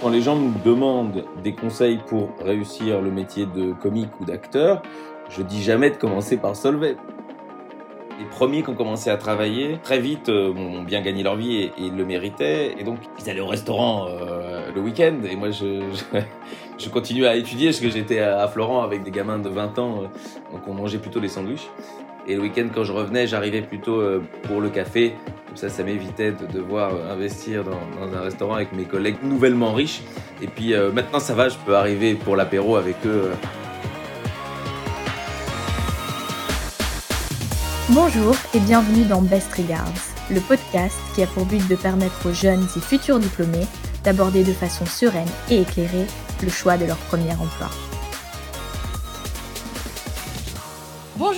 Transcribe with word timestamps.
Quand 0.00 0.10
les 0.10 0.20
gens 0.22 0.36
nous 0.36 0.52
demandent 0.64 1.24
des 1.42 1.54
conseils 1.54 1.98
pour 2.06 2.30
réussir 2.44 3.00
le 3.00 3.10
métier 3.10 3.46
de 3.46 3.72
comique 3.72 4.20
ou 4.20 4.24
d'acteur, 4.24 4.82
je 5.28 5.42
dis 5.42 5.60
jamais 5.60 5.90
de 5.90 5.96
commencer 5.96 6.36
par 6.36 6.54
Solvay. 6.54 6.96
Les 8.20 8.24
premiers 8.24 8.62
qui 8.62 8.70
ont 8.70 8.74
commencé 8.74 9.10
à 9.10 9.16
travailler, 9.16 9.78
très 9.82 10.00
vite, 10.00 10.28
euh, 10.28 10.52
ont 10.52 10.82
bien 10.82 11.02
gagné 11.02 11.22
leur 11.22 11.36
vie 11.36 11.56
et, 11.56 11.72
et 11.78 11.90
le 11.90 12.04
méritaient. 12.04 12.74
Et 12.78 12.84
donc, 12.84 12.98
ils 13.20 13.30
allaient 13.30 13.40
au 13.40 13.46
restaurant 13.46 14.06
euh, 14.08 14.70
le 14.74 14.80
week-end. 14.80 15.14
Et 15.28 15.36
moi, 15.36 15.50
je, 15.50 15.82
je, 15.92 16.18
je 16.78 16.88
continuais 16.88 17.28
à 17.28 17.36
étudier 17.36 17.68
parce 17.68 17.80
que 17.80 17.90
j'étais 17.90 18.18
à 18.20 18.46
Florent 18.48 18.82
avec 18.82 19.02
des 19.04 19.12
gamins 19.12 19.38
de 19.38 19.48
20 19.48 19.78
ans. 19.78 20.02
euh, 20.02 20.06
donc, 20.52 20.62
on 20.66 20.74
mangeait 20.74 20.98
plutôt 20.98 21.20
des 21.20 21.28
sandwichs. 21.28 21.68
Et 22.30 22.34
le 22.34 22.42
week-end, 22.42 22.68
quand 22.74 22.84
je 22.84 22.92
revenais, 22.92 23.26
j'arrivais 23.26 23.62
plutôt 23.62 24.02
euh, 24.02 24.22
pour 24.42 24.60
le 24.60 24.68
café. 24.68 25.14
Comme 25.46 25.56
ça, 25.56 25.70
ça 25.70 25.82
m'évitait 25.82 26.32
de 26.32 26.44
devoir 26.44 26.94
euh, 26.94 27.10
investir 27.10 27.64
dans, 27.64 28.14
un 28.14 28.20
restaurant 28.20 28.56
avec 28.56 28.74
mes 28.74 28.84
collègues 28.84 29.16
nouvellement 29.22 29.72
riches. 29.72 30.02
Et 30.42 30.46
puis 30.46 30.74
euh, 30.74 30.92
maintenant, 30.92 31.20
ça 31.20 31.32
va, 31.32 31.48
je 31.48 31.56
peux 31.64 31.74
arriver 31.74 32.14
pour 32.14 32.36
l'apéro 32.36 32.76
avec 32.76 32.96
eux. 33.06 33.30
Bonjour 37.88 38.36
et 38.52 38.60
bienvenue 38.60 39.06
dans 39.06 39.22
Best 39.22 39.50
Regards, 39.54 39.88
le 40.30 40.40
podcast 40.40 40.98
qui 41.14 41.22
a 41.22 41.26
pour 41.26 41.46
but 41.46 41.66
de 41.66 41.76
permettre 41.76 42.28
aux 42.28 42.34
jeunes 42.34 42.66
et 42.76 42.80
futurs 42.80 43.20
diplômés 43.20 43.66
d'aborder 44.04 44.44
de 44.44 44.52
façon 44.52 44.84
sereine 44.84 45.28
et 45.50 45.62
éclairée 45.62 46.06
le 46.42 46.50
choix 46.50 46.76
de 46.76 46.84
leur 46.84 46.98
premier 46.98 47.32
emploi. 47.32 47.70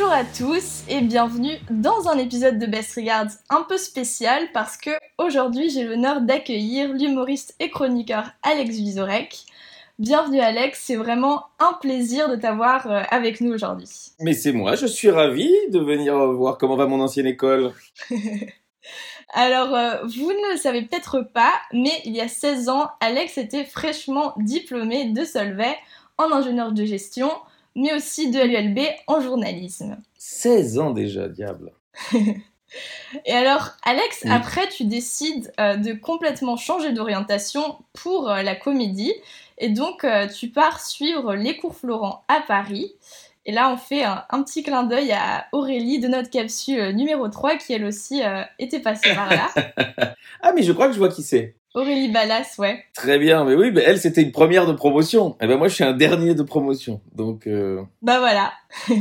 Bonjour 0.00 0.14
à 0.14 0.24
tous 0.24 0.82
et 0.88 1.02
bienvenue 1.02 1.58
dans 1.68 2.08
un 2.08 2.16
épisode 2.16 2.58
de 2.58 2.64
Best 2.64 2.94
Regards 2.94 3.32
un 3.50 3.66
peu 3.68 3.76
spécial 3.76 4.48
parce 4.54 4.78
que 4.78 4.92
aujourd'hui 5.18 5.68
j'ai 5.68 5.84
l'honneur 5.84 6.22
d'accueillir 6.22 6.90
l'humoriste 6.94 7.54
et 7.60 7.68
chroniqueur 7.68 8.30
Alex 8.42 8.76
Vizorek. 8.76 9.44
Bienvenue 9.98 10.40
Alex, 10.40 10.80
c'est 10.82 10.96
vraiment 10.96 11.44
un 11.58 11.74
plaisir 11.82 12.30
de 12.30 12.36
t'avoir 12.36 12.90
euh, 12.90 13.02
avec 13.10 13.42
nous 13.42 13.52
aujourd'hui. 13.52 13.90
Mais 14.20 14.32
c'est 14.32 14.52
moi, 14.52 14.74
je 14.74 14.86
suis 14.86 15.10
ravi 15.10 15.50
de 15.68 15.78
venir 15.78 16.16
voir 16.32 16.56
comment 16.56 16.76
va 16.76 16.86
mon 16.86 17.02
ancienne 17.02 17.26
école. 17.26 17.74
Alors, 19.34 19.74
euh, 19.74 19.96
vous 20.04 20.32
ne 20.32 20.52
le 20.52 20.56
savez 20.56 20.80
peut-être 20.80 21.20
pas, 21.20 21.52
mais 21.74 21.92
il 22.06 22.16
y 22.16 22.22
a 22.22 22.28
16 22.28 22.70
ans, 22.70 22.88
Alex 23.00 23.36
était 23.36 23.64
fraîchement 23.64 24.32
diplômé 24.38 25.10
de 25.12 25.24
Solvay 25.24 25.76
en 26.16 26.32
ingénieur 26.32 26.72
de 26.72 26.86
gestion, 26.86 27.30
mais 27.76 27.92
aussi 27.94 28.30
de 28.30 28.40
l'ULB 28.40 28.78
en 29.06 29.20
journalisme. 29.20 29.96
16 30.18 30.78
ans 30.78 30.90
déjà, 30.90 31.28
diable. 31.28 31.72
Et 33.26 33.32
alors, 33.32 33.70
Alex, 33.84 34.20
Oui. 34.24 34.30
après, 34.30 34.68
tu 34.68 34.84
décides 34.84 35.52
euh, 35.58 35.76
de 35.76 35.92
complètement 35.92 36.56
changer 36.56 36.92
d'orientation 36.92 37.78
pour 37.92 38.30
euh, 38.30 38.42
la 38.42 38.54
comédie. 38.54 39.12
Et 39.58 39.70
donc, 39.70 40.04
euh, 40.04 40.28
tu 40.28 40.48
pars 40.50 40.80
suivre 40.80 41.34
les 41.34 41.56
cours 41.56 41.74
Florent 41.74 42.22
à 42.28 42.40
Paris. 42.40 42.92
Et 43.44 43.52
là, 43.52 43.72
on 43.72 43.76
fait 43.76 44.04
un, 44.04 44.24
un 44.30 44.42
petit 44.44 44.62
clin 44.62 44.84
d'œil 44.84 45.10
à 45.12 45.46
Aurélie 45.52 45.98
de 45.98 46.06
notre 46.06 46.30
capsule 46.30 46.90
numéro 46.94 47.26
3, 47.28 47.56
qui 47.56 47.72
elle 47.72 47.84
aussi 47.84 48.22
était 48.58 48.80
passée 48.80 49.14
par 49.14 49.30
là. 49.30 49.50
Ah, 50.42 50.52
mais 50.54 50.62
je 50.62 50.72
crois 50.72 50.86
que 50.86 50.94
je 50.94 50.98
vois 50.98 51.10
qui 51.10 51.22
c'est. 51.22 51.54
Aurélie 51.74 52.08
Ballas, 52.10 52.54
ouais. 52.58 52.84
Très 52.94 53.18
bien, 53.18 53.44
mais 53.44 53.54
oui, 53.54 53.70
mais 53.72 53.82
elle, 53.82 53.98
c'était 54.00 54.22
une 54.22 54.32
première 54.32 54.66
de 54.66 54.72
promotion. 54.72 55.36
Et 55.40 55.46
ben 55.46 55.56
moi, 55.56 55.68
je 55.68 55.74
suis 55.76 55.84
un 55.84 55.92
dernier 55.92 56.34
de 56.34 56.42
promotion. 56.42 57.00
Donc, 57.14 57.46
euh, 57.46 57.82
Bah 58.02 58.18
voilà. 58.18 58.52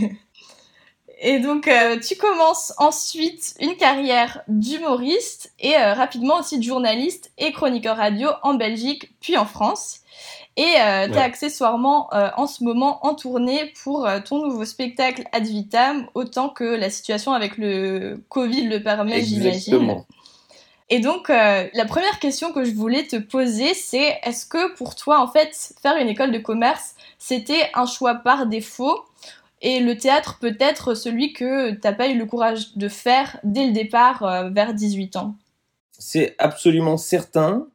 Et 1.22 1.40
donc, 1.40 1.68
euh, 1.68 2.00
tu 2.00 2.16
commences 2.16 2.72
ensuite 2.78 3.56
une 3.60 3.76
carrière 3.76 4.42
d'humoriste 4.48 5.52
et 5.60 5.76
euh, 5.76 5.94
rapidement 5.94 6.40
aussi 6.40 6.58
de 6.60 6.64
journaliste 6.64 7.34
et 7.38 7.52
chroniqueur 7.52 7.98
radio 7.98 8.30
en 8.42 8.54
Belgique 8.54 9.12
puis 9.20 9.36
en 9.36 9.46
France. 9.46 10.00
Et 10.56 10.64
euh, 10.80 11.08
t'es 11.08 11.12
Ouais. 11.16 11.18
accessoirement 11.20 12.08
euh, 12.14 12.30
en 12.38 12.48
ce 12.48 12.64
moment 12.64 13.06
en 13.06 13.16
tournée 13.16 13.74
pour 13.84 14.08
euh, 14.08 14.20
ton 14.22 14.46
nouveau 14.46 14.64
spectacle 14.64 15.24
Ad 15.34 15.46
Vitam, 15.46 16.08
autant 16.16 16.48
que 16.50 16.64
la 16.64 16.90
situation 16.90 17.34
avec 17.34 17.58
le 17.58 18.24
Covid 18.30 18.68
le 18.68 18.82
permet, 18.82 19.22
j'imagine. 19.22 19.50
exactement. 19.50 20.06
Et 20.92 21.00
donc, 21.00 21.30
euh, 21.30 21.68
la 21.74 21.86
première 21.86 22.20
question 22.20 22.52
que 22.52 22.64
je 22.64 22.74
voulais 22.74 23.04
te 23.04 23.18
poser, 23.18 23.74
c'est 23.76 24.18
est-ce 24.24 24.46
que 24.46 24.74
pour 24.76 24.96
toi, 24.96 25.22
en 25.22 25.28
fait, 25.28 25.74
faire 25.82 25.98
une 25.98 26.08
école 26.08 26.32
de 26.32 26.40
commerce, 26.40 26.96
c'était 27.20 27.70
un 27.76 27.86
choix 27.86 28.16
par 28.16 28.48
défaut? 28.48 29.04
Et 29.62 29.82
le 29.82 29.98
théâtre 29.98 30.40
peut 30.40 30.56
être 30.60 30.96
celui 30.96 31.34
que 31.34 31.72
t'as 31.72 31.94
pas 31.94 32.08
eu 32.08 32.18
le 32.18 32.26
courage 32.26 32.76
de 32.76 32.88
faire 32.88 33.40
dès 33.44 33.68
le 33.68 33.74
départ 33.74 34.24
euh, 34.24 34.50
vers 34.50 34.74
18 34.74 35.18
ans. 35.18 35.36
C'est 35.92 36.36
absolument 36.40 36.98
certain, 36.98 37.68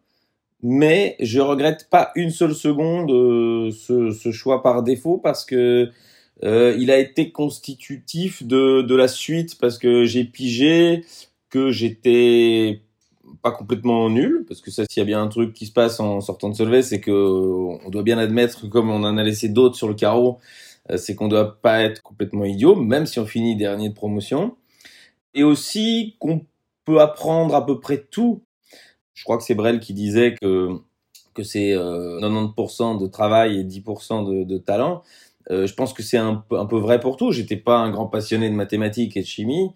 mais 0.62 1.14
je 1.20 1.38
regrette 1.40 1.88
pas 1.90 2.10
une 2.16 2.30
seule 2.30 2.54
seconde 2.54 3.12
euh, 3.12 3.70
ce, 3.70 4.32
choix 4.32 4.62
par 4.62 4.82
défaut 4.82 5.18
parce 5.18 5.44
que 5.44 5.90
il 6.42 6.90
a 6.90 6.98
été 6.98 7.30
constitutif 7.30 8.42
de, 8.42 8.82
de 8.82 8.94
la 8.94 9.08
suite 9.08 9.56
parce 9.58 9.78
que 9.78 10.04
j'ai 10.04 10.24
pigé 10.24 11.02
que 11.48 11.70
j'étais 11.70 12.82
pas 13.42 13.50
complètement 13.52 14.08
nul 14.10 14.44
parce 14.46 14.60
que 14.60 14.70
ça 14.70 14.84
s'il 14.88 15.00
y 15.00 15.02
a 15.02 15.06
bien 15.06 15.22
un 15.22 15.28
truc 15.28 15.52
qui 15.52 15.66
se 15.66 15.72
passe 15.72 16.00
en 16.00 16.20
sortant 16.20 16.48
de 16.48 16.54
Solvay 16.54 16.82
c'est 16.82 17.00
que 17.00 17.10
euh, 17.10 17.78
on 17.84 17.90
doit 17.90 18.02
bien 18.02 18.18
admettre 18.18 18.68
comme 18.68 18.90
on 18.90 19.04
en 19.04 19.16
a 19.16 19.22
laissé 19.22 19.48
d'autres 19.48 19.76
sur 19.76 19.88
le 19.88 19.94
carreau 19.94 20.38
euh, 20.90 20.96
c'est 20.96 21.14
qu'on 21.14 21.28
doit 21.28 21.60
pas 21.60 21.82
être 21.82 22.02
complètement 22.02 22.44
idiot 22.44 22.76
même 22.76 23.06
si 23.06 23.18
on 23.18 23.26
finit 23.26 23.56
dernier 23.56 23.88
de 23.88 23.94
promotion 23.94 24.56
et 25.34 25.44
aussi 25.44 26.16
qu'on 26.18 26.46
peut 26.84 27.00
apprendre 27.00 27.54
à 27.54 27.64
peu 27.64 27.80
près 27.80 28.04
tout 28.10 28.42
je 29.14 29.24
crois 29.24 29.38
que 29.38 29.44
c'est 29.44 29.54
Brel 29.54 29.80
qui 29.80 29.94
disait 29.94 30.34
que 30.34 30.80
que 31.34 31.42
c'est 31.42 31.72
euh, 31.72 32.20
90% 32.20 33.00
de 33.00 33.06
travail 33.06 33.58
et 33.58 33.64
10% 33.64 34.46
de, 34.46 34.58
talent. 34.58 35.02
Euh, 35.50 35.66
je 35.66 35.74
pense 35.74 35.92
que 35.92 36.02
c'est 36.02 36.16
un, 36.16 36.42
un 36.52 36.66
peu 36.66 36.78
vrai 36.78 37.00
pour 37.00 37.16
tout. 37.16 37.32
J'étais 37.32 37.56
pas 37.56 37.76
un 37.76 37.90
grand 37.90 38.06
passionné 38.06 38.48
de 38.48 38.54
mathématiques 38.54 39.16
et 39.16 39.20
de 39.20 39.26
chimie. 39.26 39.70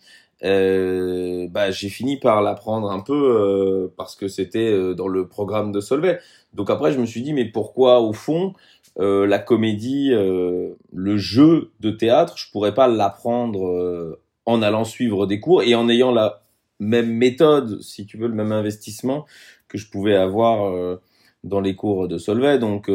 Euh, 0.44 1.48
bah, 1.50 1.70
j'ai 1.70 1.88
fini 1.88 2.16
par 2.16 2.42
l'apprendre 2.42 2.90
un 2.90 3.00
peu 3.00 3.12
euh, 3.14 3.92
parce 3.96 4.14
que 4.14 4.28
c'était 4.28 4.70
euh, 4.70 4.94
dans 4.94 5.08
le 5.08 5.26
programme 5.26 5.72
de 5.72 5.80
Solvay. 5.80 6.20
Donc 6.54 6.70
après, 6.70 6.92
je 6.92 7.00
me 7.00 7.06
suis 7.06 7.22
dit, 7.22 7.32
mais 7.32 7.44
pourquoi 7.44 8.00
au 8.00 8.12
fond 8.12 8.54
euh, 9.00 9.26
la 9.26 9.38
comédie, 9.38 10.10
euh, 10.12 10.74
le 10.92 11.16
jeu 11.16 11.70
de 11.80 11.90
théâtre, 11.90 12.36
je 12.36 12.50
pourrais 12.50 12.74
pas 12.74 12.88
l'apprendre 12.88 13.66
euh, 13.66 14.20
en 14.46 14.62
allant 14.62 14.84
suivre 14.84 15.26
des 15.26 15.40
cours 15.40 15.62
et 15.62 15.74
en 15.74 15.88
ayant 15.88 16.12
la 16.12 16.42
même 16.80 17.10
méthode, 17.10 17.80
si 17.82 18.06
tu 18.06 18.16
veux, 18.16 18.28
le 18.28 18.34
même 18.34 18.52
investissement 18.52 19.26
que 19.68 19.78
je 19.78 19.90
pouvais 19.90 20.14
avoir 20.14 20.98
dans 21.44 21.60
les 21.60 21.74
cours 21.74 22.08
de 22.08 22.18
Solvay. 22.18 22.58
Donc, 22.58 22.88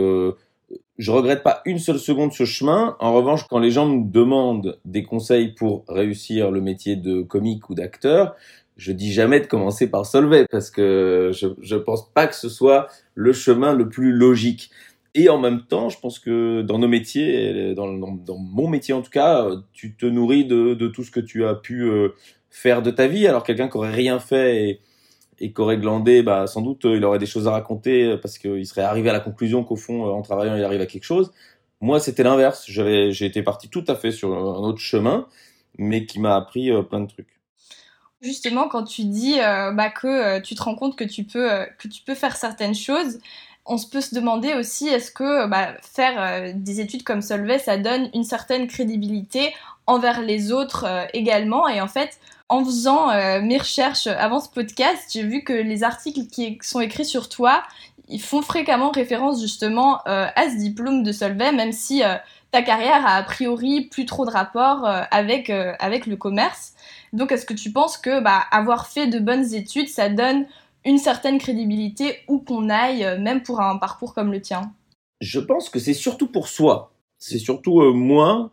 je 0.97 1.11
regrette 1.11 1.43
pas 1.43 1.61
une 1.65 1.79
seule 1.79 1.99
seconde 1.99 2.33
ce 2.33 2.45
chemin. 2.45 2.95
En 2.99 3.13
revanche, 3.13 3.47
quand 3.49 3.59
les 3.59 3.71
gens 3.71 3.87
me 3.87 4.09
demandent 4.09 4.79
des 4.85 5.03
conseils 5.03 5.49
pour 5.53 5.85
réussir 5.87 6.51
le 6.51 6.61
métier 6.61 6.95
de 6.95 7.21
comique 7.21 7.69
ou 7.69 7.75
d'acteur, 7.75 8.35
je 8.77 8.91
dis 8.91 9.11
jamais 9.11 9.39
de 9.39 9.45
commencer 9.47 9.89
par 9.89 10.05
Solvay 10.05 10.45
parce 10.49 10.69
que 10.69 11.31
je, 11.33 11.47
je 11.61 11.75
pense 11.75 12.11
pas 12.11 12.27
que 12.27 12.35
ce 12.35 12.49
soit 12.49 12.87
le 13.15 13.33
chemin 13.33 13.73
le 13.73 13.89
plus 13.89 14.11
logique. 14.11 14.71
Et 15.15 15.29
en 15.29 15.39
même 15.39 15.61
temps, 15.61 15.89
je 15.89 15.99
pense 15.99 16.17
que 16.17 16.61
dans 16.63 16.79
nos 16.79 16.87
métiers, 16.87 17.75
dans, 17.75 17.87
mon 17.87 18.67
métier 18.67 18.93
en 18.93 19.01
tout 19.01 19.11
cas, 19.11 19.47
tu 19.71 19.95
te 19.95 20.07
nourris 20.07 20.45
de, 20.45 20.73
de 20.73 20.87
tout 20.87 21.03
ce 21.03 21.11
que 21.11 21.19
tu 21.19 21.45
as 21.45 21.53
pu 21.53 21.83
euh, 21.83 22.09
faire 22.49 22.81
de 22.81 22.89
ta 22.89 23.07
vie. 23.07 23.27
Alors 23.27 23.43
quelqu'un 23.43 23.67
qui 23.67 23.77
aurait 23.77 23.91
rien 23.91 24.19
fait 24.19 24.69
et, 24.69 24.81
et 25.43 25.51
qui 25.51 25.59
aurait 25.59 25.77
glandé, 25.77 26.23
bah, 26.23 26.47
sans 26.47 26.61
doute 26.61 26.85
euh, 26.85 26.95
il 26.95 27.03
aurait 27.03 27.19
des 27.19 27.25
choses 27.25 27.49
à 27.49 27.51
raconter 27.51 28.05
euh, 28.05 28.17
parce 28.17 28.37
qu'il 28.37 28.65
serait 28.65 28.81
arrivé 28.81 29.09
à 29.09 29.13
la 29.13 29.19
conclusion 29.19 29.65
qu'au 29.65 29.75
fond, 29.75 30.07
euh, 30.07 30.11
en 30.11 30.21
travaillant, 30.21 30.55
il 30.55 30.63
arrive 30.63 30.79
à 30.79 30.85
quelque 30.85 31.03
chose. 31.03 31.33
Moi, 31.81 31.99
c'était 31.99 32.23
l'inverse. 32.23 32.63
J'ai 32.67 33.25
été 33.25 33.43
parti 33.43 33.67
tout 33.67 33.83
à 33.89 33.95
fait 33.95 34.11
sur 34.11 34.33
un 34.33 34.63
autre 34.63 34.79
chemin, 34.79 35.27
mais 35.77 36.05
qui 36.05 36.21
m'a 36.21 36.37
appris 36.37 36.71
plein 36.89 37.01
de 37.01 37.07
trucs. 37.07 37.41
Justement, 38.21 38.69
quand 38.69 38.85
tu 38.85 39.03
dis 39.03 39.35
bah, 39.35 39.89
que 39.89 40.39
tu 40.39 40.55
te 40.55 40.63
rends 40.63 40.75
compte 40.75 40.95
que 40.95 41.03
tu 41.03 41.25
peux, 41.25 41.49
que 41.77 41.89
tu 41.89 42.01
peux 42.01 42.15
faire 42.15 42.37
certaines 42.37 42.73
choses, 42.73 43.19
on 43.65 43.75
peut 43.77 43.99
se 43.99 44.15
demander 44.15 44.53
aussi 44.53 44.87
est-ce 44.87 45.11
que 45.11 45.45
bah, 45.49 45.73
faire 45.81 46.53
des 46.55 46.79
études 46.79 47.03
comme 47.03 47.21
Solvay, 47.21 47.59
ça 47.59 47.75
donne 47.75 48.09
une 48.13 48.23
certaine 48.23 48.67
crédibilité 48.67 49.53
envers 49.85 50.21
les 50.21 50.53
autres 50.53 50.85
également? 51.11 51.67
Et 51.67 51.81
en 51.81 51.89
fait, 51.89 52.17
en 52.53 52.63
faisant 52.63 53.09
euh, 53.09 53.41
mes 53.41 53.57
recherches 53.57 54.05
avant 54.05 54.39
ce 54.39 54.47
podcast, 54.47 55.09
j'ai 55.11 55.23
vu 55.23 55.43
que 55.43 55.53
les 55.53 55.83
articles 55.83 56.27
qui 56.27 56.59
sont 56.61 56.81
écrits 56.81 57.05
sur 57.05 57.27
toi, 57.27 57.63
ils 58.09 58.21
font 58.21 58.43
fréquemment 58.43 58.91
référence 58.91 59.41
justement 59.41 60.01
euh, 60.07 60.27
à 60.35 60.49
ce 60.51 60.57
diplôme 60.57 61.01
de 61.01 61.11
Solvay, 61.11 61.51
même 61.51 61.71
si 61.71 62.03
euh, 62.03 62.13
ta 62.51 62.61
carrière 62.61 63.07
a 63.07 63.15
a 63.15 63.23
priori 63.23 63.85
plus 63.89 64.05
trop 64.05 64.23
de 64.27 64.29
rapport 64.29 64.85
avec, 65.09 65.49
avec 65.49 66.05
le 66.05 66.15
commerce. 66.15 66.73
Donc, 67.11 67.31
est-ce 67.31 67.47
que 67.47 67.55
tu 67.55 67.71
penses 67.71 67.97
que 67.97 68.21
bah, 68.21 68.43
avoir 68.51 68.85
fait 68.85 69.07
de 69.07 69.17
bonnes 69.17 69.55
études, 69.55 69.89
ça 69.89 70.09
donne 70.09 70.45
une 70.85 70.99
certaine 70.99 71.39
crédibilité 71.39 72.19
où 72.27 72.37
qu'on 72.37 72.69
aille, 72.69 73.19
même 73.19 73.41
pour 73.41 73.61
un 73.61 73.77
parcours 73.77 74.13
comme 74.13 74.31
le 74.31 74.39
tien? 74.39 74.71
Je 75.19 75.39
pense 75.39 75.69
que 75.69 75.79
c'est 75.79 75.95
surtout 75.95 76.27
pour 76.27 76.47
soi. 76.47 76.93
C'est 77.17 77.39
surtout 77.39 77.81
moi 77.91 78.51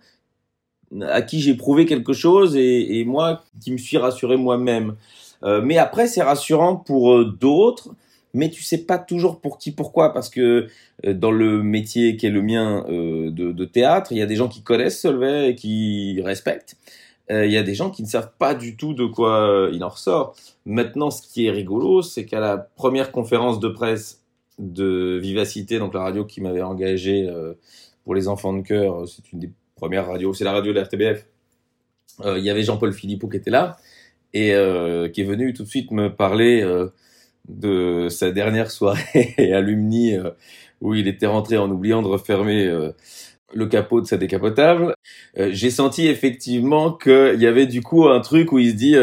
à 1.03 1.23
qui 1.23 1.41
j'ai 1.41 1.55
prouvé 1.55 1.87
quelque 1.87 2.13
chose 2.13 2.57
et, 2.57 2.99
et 2.99 3.05
moi 3.05 3.43
qui 3.61 3.73
me 3.73 3.79
suis 3.79 3.97
rassuré 3.97 4.37
moi-même. 4.37 4.97
Euh, 5.43 5.63
mais 5.63 5.79
après, 5.79 6.07
c'est 6.07 6.23
rassurant 6.23 6.77
pour 6.77 7.15
euh, 7.15 7.37
d'autres 7.41 7.91
mais 8.35 8.51
tu 8.51 8.63
sais 8.63 8.79
pas 8.79 8.99
toujours 8.99 9.41
pour 9.41 9.59
qui, 9.59 9.73
pourquoi, 9.73 10.13
parce 10.13 10.29
que 10.29 10.69
euh, 11.07 11.15
dans 11.15 11.31
le 11.31 11.63
métier 11.63 12.17
qui 12.17 12.27
est 12.27 12.31
le 12.31 12.43
mien 12.43 12.85
euh, 12.89 13.31
de, 13.31 13.53
de, 13.53 13.65
théâtre, 13.65 14.13
il 14.13 14.19
y 14.19 14.23
a 14.23 14.27
des 14.27 14.37
gens 14.37 14.49
qui 14.49 14.63
connaissent 14.63 15.01
Solvay 15.01 15.51
et 15.51 15.55
qui 15.55 16.21
respectent. 16.23 16.77
Euh, 17.31 17.47
il 17.47 17.53
y 17.53 17.57
a 17.57 17.63
des 17.63 17.75
gens 17.75 17.91
qui 17.91 18.03
ne 18.03 18.09
savent 18.09 18.33
pas 18.39 18.55
du 18.55 18.77
tout 18.77 18.95
de 18.95 19.07
quoi 19.07 19.69
il 19.73 19.83
en 19.85 19.89
ressort. 19.89 20.35
Maintenant, 20.67 21.11
ce 21.11 21.23
qui 21.23 21.47
est 21.47 21.51
rigolo, 21.51 22.03
c'est 22.03 22.25
qu'à 22.25 22.41
la 22.41 22.59
première 22.59 23.13
conférence 23.13 23.61
de 23.61 23.69
presse 23.69 24.25
de 24.59 25.19
Vivacité, 25.23 25.79
donc 25.79 25.95
la 25.95 26.03
radio 26.03 26.25
qui 26.25 26.41
m'avait 26.41 26.63
engagé 26.63 27.29
pour 28.05 28.15
les 28.15 28.29
enfants 28.29 28.53
de 28.53 28.63
cœur, 28.63 29.09
c'est 29.09 29.33
une 29.33 29.39
des 29.39 29.51
premières 29.81 30.07
radios, 30.07 30.35
c'est 30.35 30.45
la 30.45 30.53
radio 30.53 30.73
de 30.73 30.79
la 30.79 30.85
RTBF. 30.85 31.27
il 32.25 32.45
y 32.45 32.51
avait 32.51 32.63
Jean-Paul 32.63 32.93
Philippot 32.93 33.29
qui 33.29 33.39
était 33.39 33.51
là 33.51 33.77
et 34.33 34.51
qui 35.13 35.21
est 35.21 35.25
venu 35.25 35.53
tout 35.55 35.65
de 35.65 35.69
suite 35.69 35.91
me 35.91 36.09
parler 36.09 36.63
de 37.49 38.09
sa 38.09 38.31
dernière 38.31 38.71
soirée 38.71 39.35
à 39.55 39.61
Lumni 39.61 40.15
euh, 40.15 40.31
où 40.81 40.95
il 40.95 41.09
était 41.09 41.27
rentré 41.27 41.59
en 41.59 41.71
oubliant 41.71 42.03
de 42.03 42.09
refermer 42.09 42.67
euh, 42.67 42.93
le 43.53 43.67
capot 43.67 44.01
de 44.01 44.07
sa 44.07 44.17
décapotable. 44.17 44.95
Euh, 45.39 45.51
j'ai 45.53 45.71
senti 45.71 46.07
effectivement 46.07 46.93
qu'il 46.93 47.41
y 47.41 47.47
avait 47.47 47.67
du 47.67 47.83
coup 47.83 48.09
un 48.09 48.21
truc 48.21 48.53
où 48.53 48.59
il 48.59 48.71
se 48.71 48.77
dit 48.77 48.97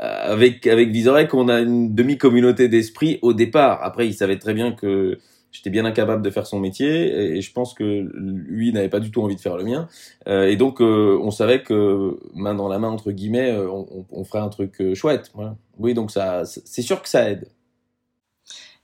avec 0.00 0.66
avec 0.68 0.90
Visorek 0.90 1.28
qu'on 1.28 1.48
a 1.48 1.60
une 1.60 1.94
demi-communauté 1.94 2.68
d'esprit 2.68 3.18
au 3.22 3.32
départ. 3.32 3.80
Après, 3.82 4.06
il 4.06 4.14
savait 4.14 4.38
très 4.38 4.54
bien 4.54 4.72
que 4.72 5.18
j'étais 5.52 5.70
bien 5.70 5.84
incapable 5.84 6.22
de 6.22 6.30
faire 6.30 6.46
son 6.46 6.60
métier 6.60 7.36
et, 7.36 7.40
je 7.40 7.52
pense 7.52 7.74
que 7.74 8.08
lui 8.12 8.72
n'avait 8.72 8.88
pas 8.88 9.00
du 9.00 9.10
tout 9.10 9.22
envie 9.22 9.36
de 9.36 9.40
faire 9.40 9.56
le 9.56 9.64
mien. 9.64 9.88
et 10.26 10.56
donc, 10.56 10.80
on 10.80 11.30
savait 11.30 11.62
que 11.62 12.18
main 12.34 12.54
dans 12.54 12.68
la 12.68 12.78
main 12.78 12.88
entre 12.88 13.12
guillemets, 13.12 13.56
on, 13.56 14.06
on, 14.10 14.24
ferait 14.24 14.40
un 14.40 14.48
truc 14.48 14.94
chouette. 14.94 15.32
Oui, 15.78 15.94
donc 15.94 16.10
ça, 16.10 16.44
c'est 16.44 16.82
sûr 16.82 17.02
que 17.02 17.08
ça 17.08 17.30
aide. 17.30 17.48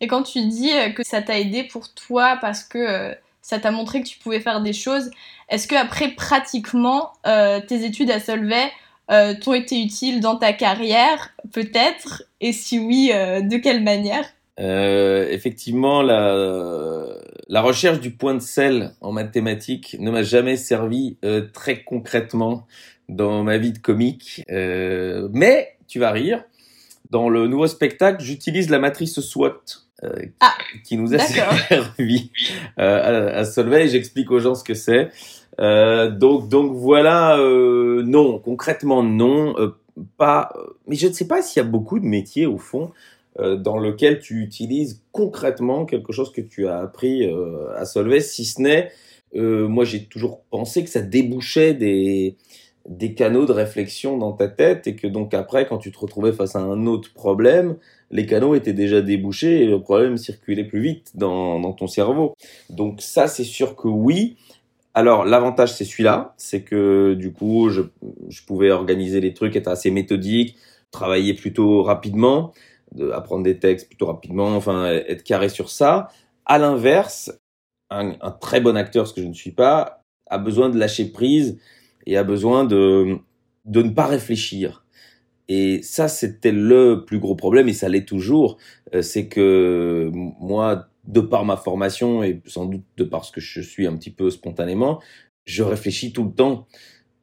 Et 0.01 0.07
quand 0.07 0.23
tu 0.23 0.45
dis 0.47 0.73
euh, 0.73 0.91
que 0.91 1.03
ça 1.03 1.23
t'a 1.23 1.39
aidé 1.39 1.65
pour 1.65 1.93
toi 1.95 2.37
parce 2.41 2.63
que 2.63 2.79
euh, 2.79 3.15
ça 3.43 3.59
t'a 3.59 3.71
montré 3.71 4.03
que 4.03 4.07
tu 4.07 4.19
pouvais 4.19 4.41
faire 4.41 4.61
des 4.63 4.73
choses, 4.73 5.11
est-ce 5.49 5.67
que 5.67 5.75
après 5.75 6.09
pratiquement 6.09 7.13
euh, 7.27 7.61
tes 7.61 7.85
études 7.85 8.11
à 8.11 8.21
Solvay 8.21 8.71
t'ont 9.43 9.53
été 9.53 9.83
utiles 9.83 10.21
dans 10.21 10.37
ta 10.37 10.55
carrière, 10.55 11.35
peut-être? 11.53 12.23
Et 12.41 12.53
si 12.53 12.79
oui, 12.79 13.11
de 13.13 13.57
quelle 13.59 13.83
manière? 13.83 14.25
Effectivement, 14.59 16.03
la, 16.03 17.07
la 17.49 17.63
recherche 17.63 18.01
du 18.01 18.11
point 18.11 18.35
de 18.35 18.41
sel 18.41 18.93
en 19.01 19.13
mathématiques 19.13 19.97
ne 19.99 20.11
m'a 20.11 20.23
jamais 20.23 20.57
servi 20.57 21.19
très 21.53 21.83
concrètement 21.83 22.67
dans 23.09 23.43
ma 23.43 23.59
vie 23.59 23.73
de 23.73 23.79
comique. 23.79 24.45
mais 24.49 25.77
tu 25.87 25.99
vas 25.99 26.13
rire, 26.13 26.45
dans 27.11 27.29
le 27.29 27.47
nouveau 27.47 27.67
spectacle, 27.67 28.23
j'utilise 28.23 28.71
la 28.71 28.79
matrice 28.79 29.21
SWOT. 29.21 29.85
Euh, 30.03 30.27
ah, 30.41 30.53
qui 30.83 30.97
nous 30.97 31.15
a 31.15 31.19
servi 31.19 32.31
euh, 32.81 33.33
à, 33.33 33.39
à 33.39 33.45
Solvay. 33.45 33.89
J'explique 33.89 34.31
aux 34.33 34.41
gens 34.41 34.57
ce 34.57 34.65
que 34.65 34.75
c'est. 34.75 35.11
Euh, 35.61 36.11
donc, 36.11 36.49
donc 36.49 36.73
voilà, 36.73 37.39
euh, 37.39 38.03
non, 38.05 38.39
concrètement 38.39 39.03
non, 39.03 39.55
euh, 39.57 39.77
pas. 40.17 40.53
Mais 40.89 40.97
je 40.97 41.07
ne 41.07 41.13
sais 41.13 41.29
pas 41.29 41.43
s'il 41.43 41.63
y 41.63 41.65
a 41.65 41.69
beaucoup 41.69 42.01
de 42.01 42.05
métiers 42.05 42.47
au 42.47 42.59
fond 42.59 42.91
dans 43.39 43.79
lequel 43.79 44.21
tu 44.21 44.43
utilises 44.43 45.03
concrètement 45.13 45.87
quelque 45.87 46.13
chose 46.13 46.33
que 46.33 46.41
tu 46.41 46.69
as 46.69 46.79
appris 46.79 47.29
à 47.77 47.85
Solvay, 47.85 48.21
si 48.21 48.45
ce 48.45 48.63
n'est, 48.63 48.93
moi 49.35 49.85
j'ai 49.85 50.05
toujours 50.05 50.43
pensé 50.51 50.85
que 50.85 50.91
ça 50.91 51.01
débouchait 51.01 51.75
des 51.75 52.37
des 52.89 53.15
canaux 53.15 53.47
de 53.47 53.53
réflexion 53.53 54.19
dans 54.19 54.33
ta 54.33 54.49
tête 54.49 54.87
et 54.87 54.95
que 54.95 55.07
donc 55.07 55.33
après, 55.33 55.67
quand 55.67 55.79
tu 55.79 55.91
te 55.91 55.99
retrouvais 55.99 56.33
face 56.33 56.55
à 56.55 56.61
un 56.61 56.87
autre 56.87 57.13
problème, 57.15 57.77
les 58.11 58.27
canaux 58.27 58.55
étaient 58.55 58.75
déjà 58.75 59.01
débouchés 59.01 59.63
et 59.63 59.67
le 59.67 59.81
problème 59.81 60.17
circulait 60.17 60.65
plus 60.65 60.81
vite 60.81 61.13
dans, 61.15 61.59
dans 61.61 61.73
ton 61.73 61.87
cerveau. 61.87 62.35
Donc 62.71 63.01
ça, 63.01 63.27
c'est 63.27 63.45
sûr 63.45 63.75
que 63.75 63.89
oui. 63.89 64.37
Alors 64.93 65.25
l'avantage, 65.25 65.73
c'est 65.73 65.85
celui-là, 65.85 66.35
c'est 66.37 66.63
que 66.63 67.15
du 67.15 67.33
coup, 67.33 67.71
je, 67.71 67.83
je 68.29 68.45
pouvais 68.45 68.71
organiser 68.71 69.21
les 69.21 69.33
trucs, 69.33 69.57
être 69.57 69.69
assez 69.69 69.91
méthodique, 69.91 70.57
travailler 70.91 71.35
plutôt 71.35 71.83
rapidement, 71.83 72.53
de, 72.93 73.11
apprendre 73.11 73.43
des 73.43 73.59
textes 73.59 73.89
plutôt 73.89 74.07
rapidement, 74.07 74.55
enfin 74.57 74.87
être 74.87 75.25
carré 75.25 75.49
sur 75.49 75.71
ça. 75.71 76.09
À 76.47 76.59
l'inverse, 76.59 77.33
un, 77.91 78.15
un 78.21 78.31
très 78.31 78.61
bon 78.61 78.77
acteur, 78.77 79.07
ce 79.07 79.15
que 79.15 79.23
je 79.23 79.27
ne 79.27 79.35
suis 79.35 79.53
pas, 79.53 80.03
a 80.29 80.39
besoin 80.39 80.69
de 80.69 80.79
lâcher 80.79 81.07
prise 81.07 81.59
et 82.07 82.17
a 82.17 82.25
besoin 82.25 82.65
de, 82.65 83.19
de 83.65 83.83
ne 83.83 83.91
pas 83.91 84.07
réfléchir. 84.07 84.85
Et 85.49 85.83
ça, 85.83 86.09
c'était 86.09 86.53
le 86.53 87.05
plus 87.05 87.19
gros 87.19 87.35
problème, 87.35 87.69
et 87.69 87.75
ça 87.75 87.89
l'est 87.89 88.07
toujours, 88.07 88.57
euh, 88.95 89.03
c'est 89.03 89.29
que 89.29 90.11
moi, 90.15 90.89
de 91.07 91.21
par 91.21 91.45
ma 91.45 91.57
formation, 91.57 92.23
et 92.23 92.41
sans 92.47 92.67
doute 92.67 92.85
de 92.97 93.05
par 93.05 93.25
ce 93.25 93.33
que 93.33 93.41
je 93.41 93.61
suis 93.61 93.87
un 93.87 93.97
petit 93.97 94.11
peu 94.11 94.31
spontanément, 94.31 95.03
je 95.45 95.63
réfléchis 95.63 96.13
tout 96.13 96.25
le 96.25 96.33
temps. 96.33 96.67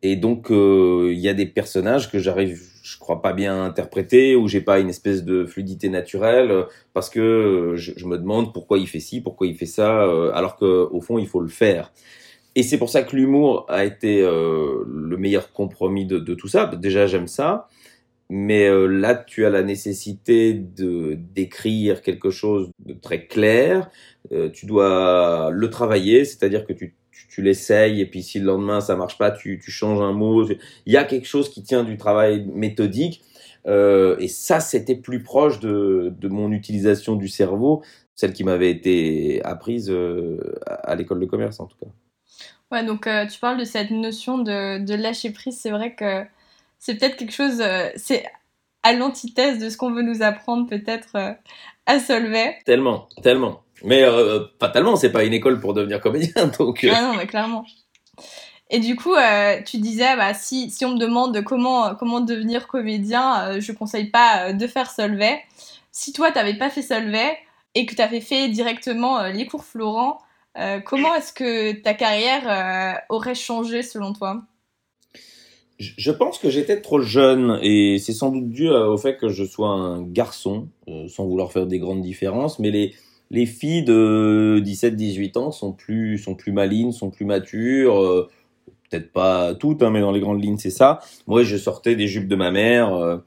Et 0.03 0.15
donc, 0.15 0.51
euh, 0.51 1.11
il 1.13 1.19
y 1.19 1.29
a 1.29 1.33
des 1.33 1.47
personnages 1.47 2.11
que 2.11 2.19
j'arrive, 2.19 2.61
je 2.81 2.97
crois 2.97 3.21
pas 3.21 3.33
bien 3.33 3.63
interpréter, 3.63 4.35
ou 4.35 4.47
j'ai 4.47 4.61
pas 4.61 4.79
une 4.79 4.89
espèce 4.89 5.23
de 5.23 5.45
fluidité 5.45 5.89
naturelle, 5.89 6.65
parce 6.93 7.09
que 7.09 7.73
je, 7.75 7.93
je, 7.95 8.05
me 8.05 8.17
demande 8.17 8.53
pourquoi 8.53 8.77
il 8.79 8.87
fait 8.87 8.99
ci, 8.99 9.21
pourquoi 9.21 9.47
il 9.47 9.55
fait 9.55 9.65
ça, 9.65 10.03
euh, 10.03 10.31
alors 10.33 10.55
qu'au 10.55 11.01
fond, 11.01 11.17
il 11.17 11.27
faut 11.27 11.41
le 11.41 11.47
faire. 11.47 11.91
Et 12.55 12.63
c'est 12.63 12.77
pour 12.77 12.89
ça 12.89 13.03
que 13.03 13.15
l'humour 13.15 13.65
a 13.69 13.85
été 13.85 14.21
euh, 14.21 14.83
le 14.87 15.17
meilleur 15.17 15.53
compromis 15.53 16.05
de, 16.05 16.19
de 16.19 16.33
tout 16.33 16.47
ça. 16.47 16.65
Déjà, 16.65 17.07
j'aime 17.07 17.27
ça. 17.27 17.67
Mais 18.33 18.65
euh, 18.69 18.85
là, 18.85 19.13
tu 19.13 19.45
as 19.45 19.49
la 19.49 19.61
nécessité 19.61 20.53
de 20.53 21.15
d'écrire 21.15 22.01
quelque 22.01 22.29
chose 22.29 22.71
de 22.79 22.93
très 22.93 23.27
clair. 23.27 23.91
Euh, 24.31 24.49
tu 24.49 24.65
dois 24.65 25.49
le 25.51 25.69
travailler, 25.69 26.23
c'est-à-dire 26.23 26.65
que 26.65 26.71
tu, 26.71 26.95
tu, 27.11 27.41
l'essayes 27.41 27.99
et 27.99 28.05
puis 28.05 28.23
si 28.23 28.39
le 28.39 28.45
lendemain 28.45 28.79
ça 28.79 28.95
marche 28.95 29.17
pas, 29.17 29.31
tu, 29.31 29.59
tu 29.61 29.69
changes 29.69 29.99
un 29.99 30.13
mot. 30.13 30.47
Il 30.85 30.93
y 30.93 30.95
a 30.95 31.03
quelque 31.03 31.27
chose 31.27 31.49
qui 31.49 31.61
tient 31.61 31.83
du 31.83 31.97
travail 31.97 32.45
méthodique. 32.45 33.21
Euh, 33.67 34.15
et 34.19 34.29
ça, 34.29 34.61
c'était 34.61 34.95
plus 34.95 35.21
proche 35.21 35.59
de, 35.59 36.13
de 36.17 36.27
mon 36.29 36.53
utilisation 36.53 37.17
du 37.17 37.27
cerveau, 37.27 37.83
celle 38.15 38.31
qui 38.31 38.45
m'avait 38.45 38.71
été 38.71 39.43
apprise 39.43 39.93
à 40.65 40.95
l'école 40.95 41.19
de 41.19 41.25
commerce 41.25 41.59
en 41.59 41.65
tout 41.65 41.77
cas. 41.81 41.91
Ouais, 42.71 42.85
donc 42.85 43.09
tu 43.29 43.39
parles 43.41 43.59
de 43.59 43.65
cette 43.65 43.91
notion 43.91 44.37
de, 44.37 44.79
de 44.79 44.93
lâcher 44.95 45.31
prise. 45.31 45.59
C'est 45.59 45.71
vrai 45.71 45.95
que 45.95 46.23
c'est 46.81 46.95
peut-être 46.95 47.15
quelque 47.15 47.31
chose, 47.31 47.61
euh, 47.61 47.89
c'est 47.95 48.25
à 48.83 48.91
l'antithèse 48.91 49.59
de 49.59 49.69
ce 49.69 49.77
qu'on 49.77 49.91
veut 49.91 50.01
nous 50.01 50.21
apprendre 50.21 50.67
peut-être 50.67 51.15
euh, 51.15 51.31
à 51.85 51.99
Solvay. 51.99 52.57
Tellement, 52.65 53.07
tellement. 53.23 53.61
Mais 53.83 54.03
pas 54.59 54.69
tellement, 54.69 54.95
c'est 54.95 55.11
pas 55.11 55.23
une 55.23 55.33
école 55.33 55.59
pour 55.59 55.73
devenir 55.73 56.01
comédien, 56.01 56.51
donc. 56.59 56.85
Ah 56.91 57.01
non, 57.01 57.15
mais 57.15 57.25
clairement. 57.25 57.65
Et 58.69 58.79
du 58.79 58.95
coup, 58.95 59.15
tu 59.65 59.77
disais, 59.79 60.15
bah, 60.15 60.35
si, 60.35 60.69
si 60.69 60.85
on 60.85 60.93
me 60.93 60.99
demande 60.99 61.43
comment, 61.43 61.95
comment 61.95 62.21
devenir 62.21 62.67
comédien, 62.67 63.59
je 63.59 63.71
conseille 63.71 64.11
pas 64.11 64.53
de 64.53 64.67
faire 64.67 64.91
Solvay. 64.91 65.41
Si 65.91 66.13
toi, 66.13 66.31
t'avais 66.31 66.53
pas 66.53 66.69
fait 66.69 66.83
Solvay 66.83 67.37
et 67.73 67.87
que 67.87 67.95
tu 67.95 68.01
avais 68.03 68.21
fait 68.21 68.49
directement 68.49 69.23
les 69.23 69.47
cours 69.47 69.65
Florent, 69.65 70.21
euh, 70.57 70.79
comment 70.81 71.15
est-ce 71.15 71.31
que 71.31 71.71
ta 71.71 71.93
carrière 71.93 72.43
euh, 72.47 72.99
aurait 73.09 73.35
changé 73.35 73.83
selon 73.83 74.13
toi? 74.13 74.41
Je 75.81 76.11
pense 76.11 76.37
que 76.37 76.49
j'étais 76.49 76.81
trop 76.81 77.01
jeune 77.01 77.59
et 77.61 77.97
c'est 77.99 78.13
sans 78.13 78.31
doute 78.31 78.49
dû 78.49 78.69
au 78.69 78.97
fait 78.97 79.17
que 79.17 79.29
je 79.29 79.43
sois 79.43 79.69
un 79.69 80.01
garçon, 80.01 80.67
euh, 80.87 81.07
sans 81.07 81.25
vouloir 81.25 81.51
faire 81.51 81.65
des 81.65 81.79
grandes 81.79 82.01
différences, 82.01 82.59
mais 82.59 82.71
les, 82.71 82.93
les 83.29 83.45
filles 83.45 83.83
de 83.83 84.61
17-18 84.63 85.37
ans 85.37 85.51
sont 85.51 85.73
plus, 85.73 86.17
sont 86.17 86.35
plus 86.35 86.51
malines, 86.51 86.91
sont 86.91 87.09
plus 87.09 87.25
matures, 87.25 88.29
peut-être 88.89 89.11
pas 89.11 89.55
toutes, 89.55 89.81
hein, 89.83 89.89
mais 89.89 90.01
dans 90.01 90.11
les 90.11 90.19
grandes 90.19 90.43
lignes 90.43 90.57
c'est 90.57 90.69
ça. 90.69 90.99
Moi 91.27 91.43
je 91.43 91.57
sortais 91.57 91.95
des 91.95 92.07
jupes 92.07 92.27
de 92.27 92.35
ma 92.35 92.51
mère, 92.51 93.21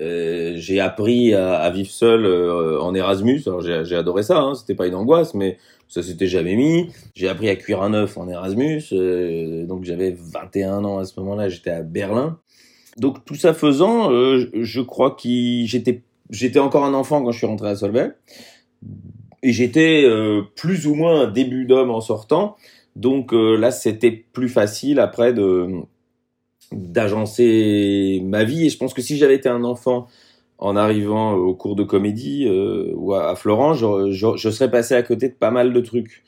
euh, 0.00 0.52
j'ai 0.56 0.78
appris 0.80 1.34
à, 1.34 1.68
vivre 1.70 1.90
seul 1.90 2.24
euh, 2.24 2.80
en 2.80 2.94
Erasmus. 2.94 3.42
Alors 3.46 3.60
j'ai 3.60 3.96
adoré 3.96 4.22
ça, 4.22 4.40
hein, 4.40 4.54
c'était 4.54 4.74
pas 4.74 4.86
une 4.86 4.94
angoisse, 4.94 5.34
mais 5.34 5.58
ça 5.88 6.02
s'était 6.02 6.26
jamais 6.26 6.56
mis. 6.56 6.90
J'ai 7.14 7.28
appris 7.28 7.48
à 7.48 7.56
cuire 7.56 7.82
un 7.82 7.94
œuf 7.94 8.16
en 8.16 8.28
Erasmus, 8.28 8.82
euh, 8.92 9.66
donc 9.66 9.84
j'avais 9.84 10.14
21 10.16 10.84
ans 10.84 10.98
à 10.98 11.04
ce 11.04 11.18
moment-là, 11.20 11.48
j'étais 11.48 11.70
à 11.70 11.82
Berlin. 11.82 12.38
Donc 12.96 13.24
tout 13.24 13.34
ça 13.34 13.54
faisant, 13.54 14.10
je 14.10 14.80
crois 14.80 15.12
que 15.12 15.28
j'étais 16.30 16.58
encore 16.58 16.84
un 16.84 16.94
enfant 16.94 17.22
quand 17.22 17.30
je 17.30 17.38
suis 17.38 17.46
rentré 17.46 17.68
à 17.68 17.76
Solvay, 17.76 18.10
et 19.42 19.52
j'étais 19.52 20.04
plus 20.56 20.88
ou 20.88 20.94
moins 20.94 21.20
un 21.20 21.30
début 21.30 21.64
d'homme 21.64 21.90
en 21.90 22.00
sortant. 22.00 22.56
Donc 22.96 23.30
là, 23.32 23.70
c'était 23.70 24.10
plus 24.10 24.48
facile 24.48 24.98
après 24.98 25.32
de 25.32 25.84
d'agencer 26.72 28.20
ma 28.24 28.44
vie. 28.44 28.66
Et 28.66 28.68
je 28.68 28.76
pense 28.76 28.94
que 28.94 29.02
si 29.02 29.16
j'avais 29.16 29.34
été 29.34 29.48
un 29.48 29.64
enfant 29.64 30.06
en 30.58 30.74
arrivant 30.76 31.34
au 31.34 31.54
cours 31.54 31.76
de 31.76 31.84
comédie 31.84 32.46
euh, 32.46 32.92
ou 32.96 33.14
à, 33.14 33.34
Florent, 33.36 33.74
je, 33.74 34.10
je, 34.10 34.50
serais 34.50 34.70
passé 34.70 34.94
à 34.94 35.02
côté 35.02 35.28
de 35.28 35.34
pas 35.34 35.52
mal 35.52 35.72
de 35.72 35.80
trucs. 35.80 36.24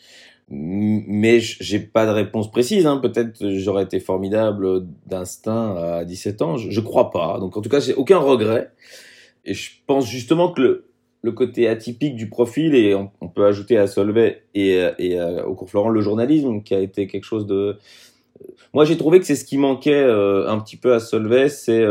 Mais 0.52 1.38
j'ai 1.40 1.78
pas 1.78 2.06
de 2.06 2.10
réponse 2.10 2.50
précise. 2.50 2.86
Hein. 2.86 2.96
Peut-être 2.96 3.48
j'aurais 3.50 3.84
été 3.84 4.00
formidable 4.00 4.84
d'instinct 5.06 5.76
à 5.76 6.04
17 6.04 6.42
ans. 6.42 6.56
Je, 6.56 6.70
je 6.70 6.80
crois 6.80 7.10
pas. 7.10 7.38
Donc 7.38 7.56
en 7.56 7.60
tout 7.60 7.68
cas, 7.68 7.80
j'ai 7.80 7.94
aucun 7.94 8.18
regret. 8.18 8.72
Et 9.44 9.54
je 9.54 9.70
pense 9.86 10.08
justement 10.08 10.50
que 10.50 10.60
le, 10.60 10.86
le 11.22 11.32
côté 11.32 11.68
atypique 11.68 12.16
du 12.16 12.28
profil 12.28 12.74
et 12.74 12.94
on, 12.94 13.28
peut 13.28 13.46
ajouter 13.46 13.78
à 13.78 13.86
Solvay 13.86 14.42
et, 14.54 14.80
et 14.98 15.20
au 15.20 15.54
cours 15.54 15.70
Florent 15.70 15.88
le 15.88 16.00
journalisme 16.00 16.62
qui 16.62 16.74
a 16.74 16.80
été 16.80 17.06
quelque 17.06 17.24
chose 17.24 17.46
de 17.46 17.78
moi 18.74 18.84
j'ai 18.84 18.96
trouvé 18.96 19.18
que 19.20 19.26
c'est 19.26 19.36
ce 19.36 19.44
qui 19.44 19.56
manquait 19.58 20.02
un 20.02 20.58
petit 20.60 20.76
peu 20.76 20.94
à 20.94 21.00
Solvay 21.00 21.48
c'est 21.48 21.84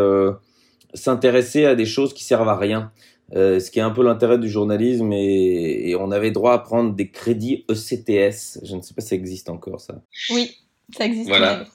s'intéresser 0.93 1.65
à 1.65 1.75
des 1.75 1.86
choses 1.86 2.13
qui 2.13 2.24
servent 2.24 2.50
à 2.50 2.58
rien 2.58 2.91
euh, 3.36 3.60
ce 3.60 3.69
qui 3.69 3.77
est 3.77 3.84
un 3.84 3.91
peu 3.91 4.03
l'intérêt 4.03 4.39
du 4.39 4.50
journalisme 4.50 5.13
et, 5.13 5.96
on 6.00 6.12
avait 6.12 6.31
droit 6.31 6.53
à 6.53 6.60
prendre 6.60 6.96
des 6.96 7.10
crédits 7.10 7.65
ECTS. 7.69 8.60
Je 8.63 8.75
ne 8.75 8.81
sais 8.81 8.93
pas 8.93 9.01
si 9.01 9.10
ça 9.10 9.15
existe 9.15 9.50
encore 9.50 9.81
ça. 9.81 10.01
Oui, 10.31 10.58
ça 10.96 11.05
existe. 11.05 11.29
Voilà. 11.29 11.65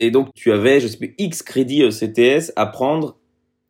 Et 0.00 0.10
donc 0.10 0.28
tu 0.34 0.52
avais, 0.52 0.80
je 0.80 0.88
sais 0.88 0.98
plus, 0.98 1.14
X 1.18 1.42
crédits 1.42 1.82
ECTS 1.82 2.52
à 2.56 2.66
prendre 2.66 3.16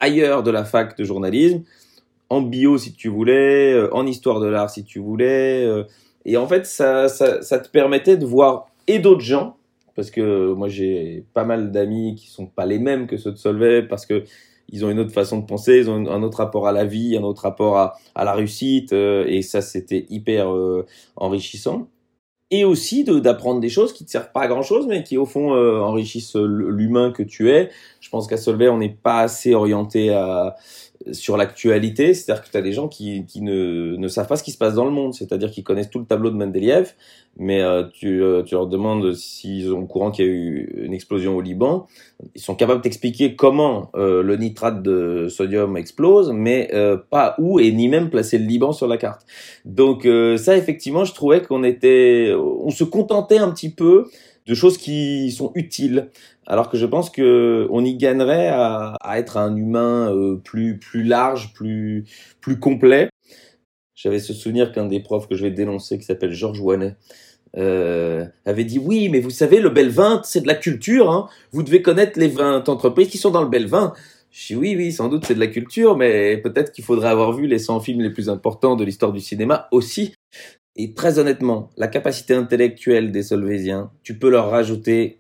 ailleurs 0.00 0.42
de 0.42 0.50
la 0.50 0.64
fac 0.64 0.96
de 0.98 1.04
journalisme, 1.04 1.62
en 2.28 2.42
bio 2.42 2.76
si 2.76 2.92
tu 2.92 3.08
voulais, 3.08 3.72
euh, 3.72 3.94
en 3.94 4.06
histoire 4.06 4.40
de 4.40 4.46
l'art 4.46 4.70
si 4.70 4.84
tu 4.84 4.98
voulais. 4.98 5.64
Euh. 5.64 5.84
et 6.24 6.36
en 6.36 6.46
fait, 6.46 6.66
ça, 6.66 7.08
ça, 7.08 7.40
ça 7.42 7.58
te 7.60 7.68
permettait 7.68 8.16
de 8.16 8.26
voir 8.26 8.66
et 8.86 8.98
d'autres 8.98 9.22
gens, 9.22 9.56
parce 9.94 10.10
que 10.10 10.52
moi 10.52 10.68
j'ai 10.68 11.24
pas 11.34 11.44
mal 11.44 11.70
d'amis 11.70 12.14
qui 12.16 12.26
sont 12.26 12.46
pas 12.46 12.66
les 12.66 12.78
mêmes 12.78 13.06
que 13.06 13.16
ceux 13.16 13.32
de 13.32 13.36
Solvay, 13.36 13.82
parce 13.82 14.06
que 14.06 14.24
ils 14.68 14.84
ont 14.84 14.90
une 14.90 14.98
autre 14.98 15.12
façon 15.12 15.38
de 15.38 15.46
penser, 15.46 15.78
ils 15.78 15.90
ont 15.90 16.08
un 16.08 16.22
autre 16.22 16.38
rapport 16.38 16.68
à 16.68 16.72
la 16.72 16.84
vie, 16.84 17.16
un 17.16 17.22
autre 17.22 17.42
rapport 17.42 17.78
à, 17.78 17.94
à 18.14 18.25
la 18.25 18.34
réussite, 18.34 18.92
euh, 18.92 19.25
et 19.26 19.42
ça 19.42 19.62
c'était 19.62 20.06
hyper 20.10 20.52
euh, 20.52 20.87
enrichissant. 21.16 21.88
Et 22.50 22.64
aussi 22.64 23.04
d'apprendre 23.04 23.60
des 23.60 23.68
choses 23.68 23.92
qui 23.92 24.06
te 24.06 24.10
servent 24.10 24.32
pas 24.32 24.40
à 24.40 24.48
grand 24.48 24.62
chose, 24.62 24.87
mais 24.87 25.02
qui 25.02 25.18
au 25.18 25.26
fond 25.26 25.54
euh, 25.54 25.80
enrichissent 25.80 26.34
l'humain 26.34 27.12
que 27.12 27.22
tu 27.22 27.50
es. 27.50 27.70
Je 28.00 28.08
pense 28.08 28.26
qu'à 28.26 28.38
Solvay, 28.38 28.70
on 28.70 28.78
n'est 28.78 28.88
pas 28.88 29.20
assez 29.20 29.52
orienté 29.52 30.14
à, 30.14 30.56
sur 31.12 31.36
l'actualité, 31.36 32.12
c'est-à-dire 32.14 32.44
que 32.44 32.50
tu 32.50 32.56
as 32.56 32.62
des 32.62 32.72
gens 32.72 32.88
qui, 32.88 33.24
qui 33.26 33.40
ne, 33.40 33.96
ne, 33.96 34.08
savent 34.08 34.26
pas 34.26 34.36
ce 34.36 34.42
qui 34.42 34.50
se 34.50 34.58
passe 34.58 34.74
dans 34.74 34.84
le 34.84 34.90
monde, 34.90 35.14
c'est-à-dire 35.14 35.50
qu'ils 35.50 35.64
connaissent 35.64 35.90
tout 35.90 35.98
le 35.98 36.04
tableau 36.04 36.30
de 36.30 36.36
Mendeleïev, 36.36 36.92
mais 37.36 37.62
euh, 37.62 37.84
tu, 37.92 38.22
euh, 38.22 38.42
tu 38.42 38.54
leur 38.54 38.66
demandes 38.66 39.14
s'ils 39.14 39.72
ont 39.72 39.82
au 39.82 39.86
courant 39.86 40.10
qu'il 40.10 40.26
y 40.26 40.28
a 40.28 40.30
eu 40.30 40.82
une 40.84 40.92
explosion 40.92 41.36
au 41.36 41.40
Liban, 41.40 41.86
ils 42.34 42.40
sont 42.40 42.56
capables 42.56 42.82
d'expliquer 42.82 43.36
comment 43.36 43.90
euh, 43.94 44.22
le 44.22 44.36
nitrate 44.36 44.82
de 44.82 45.28
sodium 45.28 45.76
explose, 45.76 46.32
mais 46.32 46.70
pas 47.10 47.36
où 47.38 47.60
et 47.60 47.70
ni 47.72 47.88
même 47.88 48.10
placer 48.10 48.38
le 48.38 48.44
Liban 48.44 48.72
sur 48.72 48.88
la 48.88 48.96
carte. 48.96 49.24
Donc 49.64 50.06
ça, 50.36 50.56
effectivement, 50.56 51.04
je 51.04 51.14
trouvais 51.14 51.42
qu'on 51.42 51.62
était, 51.64 52.34
on 52.36 52.70
se 52.70 52.84
contentait 52.84 53.38
un 53.38 53.50
petit 53.50 53.70
peu 53.70 54.06
de 54.48 54.54
choses 54.54 54.78
qui 54.78 55.30
sont 55.30 55.52
utiles. 55.54 56.08
Alors 56.46 56.70
que 56.70 56.78
je 56.78 56.86
pense 56.86 57.10
que 57.10 57.68
on 57.70 57.84
y 57.84 57.96
gagnerait 57.96 58.48
à, 58.48 58.96
être 59.16 59.36
un 59.36 59.54
humain 59.54 60.10
euh, 60.12 60.36
plus 60.36 60.78
plus 60.78 61.04
large, 61.04 61.52
plus 61.52 62.06
plus 62.40 62.58
complet. 62.58 63.10
J'avais 63.94 64.20
ce 64.20 64.32
souvenir 64.32 64.72
qu'un 64.72 64.86
des 64.86 65.00
profs 65.00 65.28
que 65.28 65.34
je 65.34 65.42
vais 65.42 65.50
dénoncer, 65.50 65.98
qui 65.98 66.04
s'appelle 66.04 66.32
Georges 66.32 66.60
Wanet, 66.60 66.96
euh, 67.56 68.24
avait 68.46 68.64
dit 68.64 68.78
oui, 68.78 69.08
mais 69.08 69.20
vous 69.20 69.30
savez, 69.30 69.60
le 69.60 69.70
bel 69.70 69.92
c'est 70.24 70.40
de 70.40 70.46
la 70.46 70.54
culture. 70.54 71.10
Hein. 71.10 71.28
Vous 71.52 71.62
devez 71.62 71.82
connaître 71.82 72.18
les 72.18 72.28
20 72.28 72.68
entreprises 72.68 73.08
qui 73.08 73.18
sont 73.18 73.30
dans 73.30 73.42
le 73.42 73.48
bel 73.48 73.66
vin. 73.66 73.92
Je 74.30 74.48
dis 74.48 74.56
oui, 74.56 74.74
oui, 74.76 74.92
sans 74.92 75.08
doute 75.08 75.24
c'est 75.26 75.34
de 75.34 75.40
la 75.40 75.46
culture, 75.48 75.96
mais 75.96 76.38
peut-être 76.38 76.72
qu'il 76.72 76.84
faudrait 76.84 77.08
avoir 77.08 77.32
vu 77.32 77.46
les 77.46 77.58
100 77.58 77.80
films 77.80 78.00
les 78.00 78.10
plus 78.10 78.28
importants 78.28 78.76
de 78.76 78.84
l'histoire 78.84 79.12
du 79.12 79.20
cinéma 79.20 79.68
aussi. 79.72 80.14
Et 80.78 80.94
très 80.94 81.18
honnêtement, 81.18 81.70
la 81.76 81.88
capacité 81.88 82.35
intellectuelle 82.35 83.11
des 83.11 83.25
Solvésiens, 83.25 83.90
tu 84.04 84.16
peux 84.16 84.30
leur 84.30 84.49
rajouter 84.49 85.18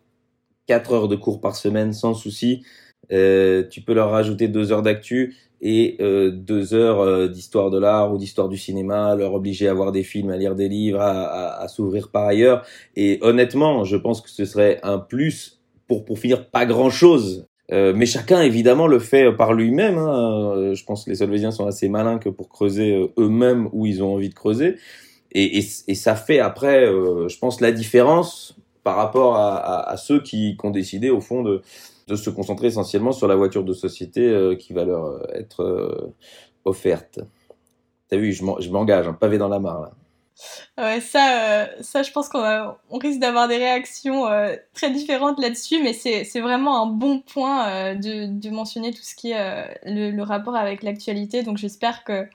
4 0.68 0.92
heures 0.92 1.08
de 1.08 1.16
cours 1.16 1.40
par 1.40 1.56
semaine 1.56 1.92
sans 1.92 2.14
souci. 2.14 2.62
Euh, 3.12 3.64
tu 3.68 3.80
peux 3.80 3.92
leur 3.92 4.10
rajouter 4.10 4.46
2 4.46 4.70
heures 4.70 4.82
d'actu 4.82 5.36
et 5.60 5.96
euh, 6.00 6.30
2 6.30 6.74
heures 6.74 7.00
euh, 7.00 7.26
d'histoire 7.26 7.70
de 7.70 7.78
l'art 7.78 8.14
ou 8.14 8.18
d'histoire 8.18 8.48
du 8.48 8.56
cinéma, 8.56 9.16
leur 9.16 9.34
obliger 9.34 9.66
à 9.66 9.74
voir 9.74 9.90
des 9.90 10.04
films, 10.04 10.30
à 10.30 10.36
lire 10.36 10.54
des 10.54 10.68
livres, 10.68 11.00
à, 11.00 11.66
s'ouvrir 11.66 12.10
par 12.12 12.26
ailleurs. 12.26 12.64
Et 12.94 13.18
honnêtement, 13.22 13.82
je 13.82 13.96
pense 13.96 14.20
que 14.20 14.30
ce 14.30 14.44
serait 14.44 14.78
un 14.84 14.98
plus 14.98 15.60
pour, 15.88 16.04
pour 16.04 16.20
finir 16.20 16.50
pas 16.50 16.66
grand-chose. 16.66 17.48
Euh, 17.70 17.92
mais 17.94 18.06
chacun, 18.06 18.40
évidemment, 18.40 18.86
le 18.86 18.98
fait 18.98 19.30
par 19.32 19.52
lui-même. 19.52 19.98
Hein. 19.98 20.52
Euh, 20.56 20.74
je 20.74 20.84
pense 20.84 21.04
que 21.04 21.10
les 21.10 21.16
Solvésiens 21.16 21.50
sont 21.50 21.66
assez 21.66 21.88
malins 21.88 22.18
que 22.18 22.28
pour 22.28 22.48
creuser 22.48 22.94
euh, 22.94 23.08
eux-mêmes 23.18 23.68
où 23.72 23.86
ils 23.86 24.02
ont 24.02 24.14
envie 24.14 24.30
de 24.30 24.34
creuser 24.34 24.76
et, 25.32 25.62
ça 25.62 26.16
fait 26.16 26.40
après, 26.40 26.86
euh, 26.86 27.28
je 27.28 27.38
pense, 27.38 27.60
la 27.60 27.72
différence 27.72 28.56
par 28.82 28.96
rapport 28.96 29.36
à, 29.36 29.96
ceux 29.98 30.22
qui, 30.22 30.56
ont 30.62 30.70
décidé 30.70 31.10
au 31.10 31.20
fond 31.20 31.42
de, 31.42 31.62
se 32.14 32.30
concentrer 32.30 32.68
essentiellement 32.68 33.12
sur 33.12 33.28
la 33.28 33.36
voiture 33.36 33.64
de 33.64 33.74
société 33.74 34.22
euh, 34.22 34.56
qui 34.56 34.72
va 34.72 34.84
leur 34.84 35.04
euh, 35.04 35.20
être 35.34 36.14
offerte. 36.64 37.20
T'as 38.08 38.16
vu, 38.16 38.32
je 38.32 38.70
m'engage, 38.70 39.06
un 39.06 39.12
pavé 39.12 39.36
dans 39.36 39.48
la 39.48 39.58
mare 39.58 39.82
là. 39.82 39.90
Ouais, 40.78 41.00
ça, 41.00 41.68
ça, 41.80 42.04
je 42.04 42.12
pense 42.12 42.28
qu'on 42.28 42.74
on 42.90 42.98
risque 42.98 43.18
d'avoir 43.18 43.48
des 43.48 43.56
réactions 43.56 44.26
très 44.72 44.90
différentes 44.92 45.40
là-dessus, 45.40 45.82
mais 45.82 45.92
c'est 45.92 46.40
vraiment 46.40 46.80
un 46.80 46.86
bon 46.86 47.18
point 47.18 47.96
de, 47.96 48.50
mentionner 48.50 48.92
tout 48.92 49.02
ce 49.02 49.16
qui 49.16 49.32
est 49.32 49.80
le, 49.84 50.22
rapport 50.22 50.54
avec 50.54 50.84
l'actualité. 50.84 51.42
Donc 51.42 51.58
j'espère 51.58 52.04
que 52.04 52.28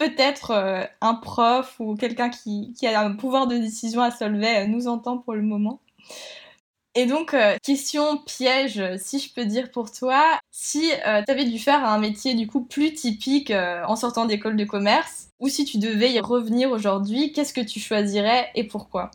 peut-être 0.00 0.52
euh, 0.52 0.82
un 1.02 1.14
prof 1.14 1.76
ou 1.78 1.94
quelqu'un 1.94 2.30
qui, 2.30 2.74
a 2.86 3.00
un 3.00 3.12
pouvoir 3.12 3.46
de 3.46 3.58
décision 3.58 4.00
à 4.00 4.10
Solvay 4.10 4.64
euh, 4.64 4.66
nous 4.66 4.88
entend 4.88 5.18
pour 5.18 5.34
le 5.34 5.42
moment. 5.42 5.80
Et 6.96 7.04
donc, 7.04 7.34
euh, 7.34 7.56
question 7.62 8.16
piège, 8.16 8.82
si 8.96 9.20
je 9.20 9.32
peux 9.32 9.44
dire 9.44 9.70
pour 9.70 9.92
toi, 9.92 10.24
si 10.50 10.90
euh, 11.06 11.22
tu 11.24 11.30
avais 11.30 11.44
dû 11.44 11.58
faire 11.58 11.84
un 11.84 11.98
métier 11.98 12.34
du 12.34 12.46
coup 12.46 12.64
plus 12.64 12.94
typique 12.94 13.52
en 13.52 13.94
sortant 13.94 14.24
d'école 14.24 14.56
de 14.56 14.64
commerce, 14.64 15.28
ou 15.38 15.48
si 15.48 15.64
tu 15.64 15.78
devais 15.78 16.10
y 16.10 16.18
revenir 16.18 16.70
aujourd'hui, 16.72 17.32
qu'est-ce 17.32 17.52
que 17.52 17.60
tu 17.60 17.78
choisirais 17.78 18.48
et 18.54 18.64
pourquoi? 18.64 19.10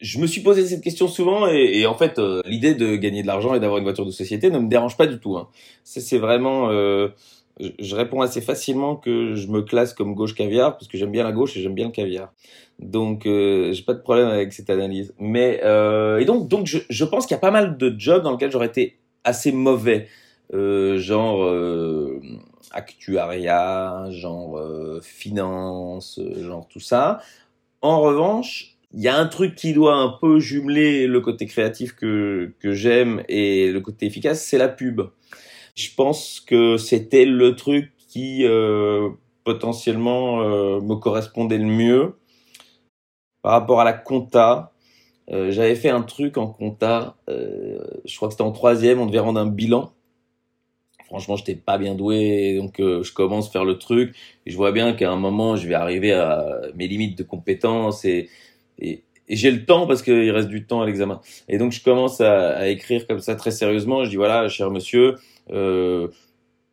Je 0.00 0.18
me 0.18 0.26
suis 0.26 0.40
posé 0.40 0.66
cette 0.66 0.82
question 0.82 1.06
souvent 1.06 1.46
et, 1.48 1.78
et 1.78 1.86
en 1.86 1.94
fait 1.94 2.18
l'idée 2.44 2.74
de 2.74 2.96
gagner 2.96 3.22
de 3.22 3.26
l'argent 3.28 3.54
et 3.54 3.60
d'avoir 3.60 3.78
une 3.78 3.84
voiture 3.84 4.06
de 4.06 4.10
société 4.10 4.50
ne 4.50 4.58
me 4.58 4.68
dérange 4.68 4.96
pas 4.96 5.06
du 5.06 5.20
tout. 5.20 5.36
Hein. 5.36 5.48
C'est 5.84 6.18
vraiment 6.18 6.70
je 7.60 7.96
réponds 7.96 8.20
assez 8.22 8.40
facilement 8.40 8.96
que 8.96 9.34
je 9.34 9.46
me 9.48 9.62
classe 9.62 9.92
comme 9.92 10.14
gauche 10.14 10.34
caviar 10.34 10.72
parce 10.72 10.88
que 10.88 10.96
j'aime 10.96 11.10
bien 11.12 11.24
la 11.24 11.32
gauche 11.32 11.56
et 11.56 11.60
j'aime 11.60 11.74
bien 11.74 11.86
le 11.86 11.92
caviar. 11.92 12.32
Donc 12.78 13.26
euh, 13.26 13.72
j'ai 13.72 13.82
pas 13.82 13.94
de 13.94 14.00
problème 14.00 14.28
avec 14.28 14.52
cette 14.52 14.70
analyse. 14.70 15.14
Mais 15.18 15.60
euh, 15.64 16.18
et 16.18 16.24
donc 16.24 16.48
donc 16.48 16.66
je, 16.66 16.78
je 16.88 17.04
pense 17.04 17.26
qu'il 17.26 17.34
y 17.34 17.38
a 17.38 17.40
pas 17.40 17.50
mal 17.50 17.76
de 17.76 17.94
jobs 17.96 18.22
dans 18.22 18.32
lesquels 18.32 18.50
j'aurais 18.50 18.66
été 18.66 18.98
assez 19.24 19.52
mauvais, 19.52 20.08
euh, 20.52 20.98
genre 20.98 21.44
euh, 21.44 22.20
actuariat, 22.72 24.06
genre 24.10 24.60
finance, 25.02 26.20
genre 26.38 26.66
tout 26.68 26.80
ça. 26.80 27.20
En 27.82 28.00
revanche, 28.00 28.71
il 28.94 29.00
y 29.02 29.08
a 29.08 29.16
un 29.16 29.26
truc 29.26 29.54
qui 29.54 29.72
doit 29.72 29.96
un 29.96 30.10
peu 30.20 30.40
jumeler 30.40 31.06
le 31.06 31.20
côté 31.20 31.46
créatif 31.46 31.94
que 31.94 32.54
que 32.60 32.72
j'aime 32.72 33.22
et 33.28 33.70
le 33.72 33.80
côté 33.80 34.06
efficace, 34.06 34.44
c'est 34.44 34.58
la 34.58 34.68
pub. 34.68 35.02
Je 35.74 35.88
pense 35.96 36.40
que 36.40 36.76
c'était 36.76 37.24
le 37.24 37.56
truc 37.56 37.92
qui 37.96 38.44
euh, 38.44 39.10
potentiellement 39.44 40.42
euh, 40.42 40.80
me 40.80 40.96
correspondait 40.96 41.58
le 41.58 41.64
mieux. 41.64 42.14
Par 43.42 43.52
rapport 43.52 43.80
à 43.80 43.84
la 43.84 43.92
compta, 43.94 44.72
euh, 45.30 45.50
j'avais 45.50 45.74
fait 45.76 45.88
un 45.88 46.02
truc 46.02 46.36
en 46.36 46.46
compta, 46.46 47.16
euh, 47.28 47.78
je 48.04 48.16
crois 48.16 48.28
que 48.28 48.34
c'était 48.34 48.42
en 48.42 48.52
troisième, 48.52 49.00
on 49.00 49.06
devait 49.06 49.18
rendre 49.20 49.40
un 49.40 49.46
bilan. 49.46 49.92
Franchement, 51.06 51.36
j'étais 51.36 51.54
pas 51.54 51.78
bien 51.78 51.94
doué, 51.94 52.56
donc 52.56 52.80
euh, 52.80 53.02
je 53.02 53.12
commence 53.12 53.48
à 53.48 53.50
faire 53.50 53.64
le 53.64 53.78
truc, 53.78 54.14
et 54.46 54.50
je 54.50 54.56
vois 54.56 54.72
bien 54.72 54.94
qu'à 54.94 55.10
un 55.10 55.16
moment, 55.16 55.56
je 55.56 55.68
vais 55.68 55.74
arriver 55.74 56.12
à 56.12 56.60
mes 56.74 56.88
limites 56.88 57.18
de 57.18 57.22
compétences, 57.22 58.04
et, 58.04 58.28
et, 58.82 59.04
j'ai 59.28 59.50
le 59.50 59.64
temps 59.64 59.86
parce 59.86 60.02
qu'il 60.02 60.30
reste 60.30 60.48
du 60.48 60.66
temps 60.66 60.82
à 60.82 60.86
l'examen. 60.86 61.20
Et 61.48 61.56
donc, 61.56 61.72
je 61.72 61.82
commence 61.82 62.20
à, 62.20 62.50
à, 62.50 62.66
écrire 62.66 63.06
comme 63.06 63.20
ça 63.20 63.34
très 63.34 63.50
sérieusement, 63.50 64.04
je 64.04 64.10
dis, 64.10 64.16
voilà, 64.16 64.48
cher 64.48 64.70
monsieur, 64.70 65.14
euh, 65.50 66.08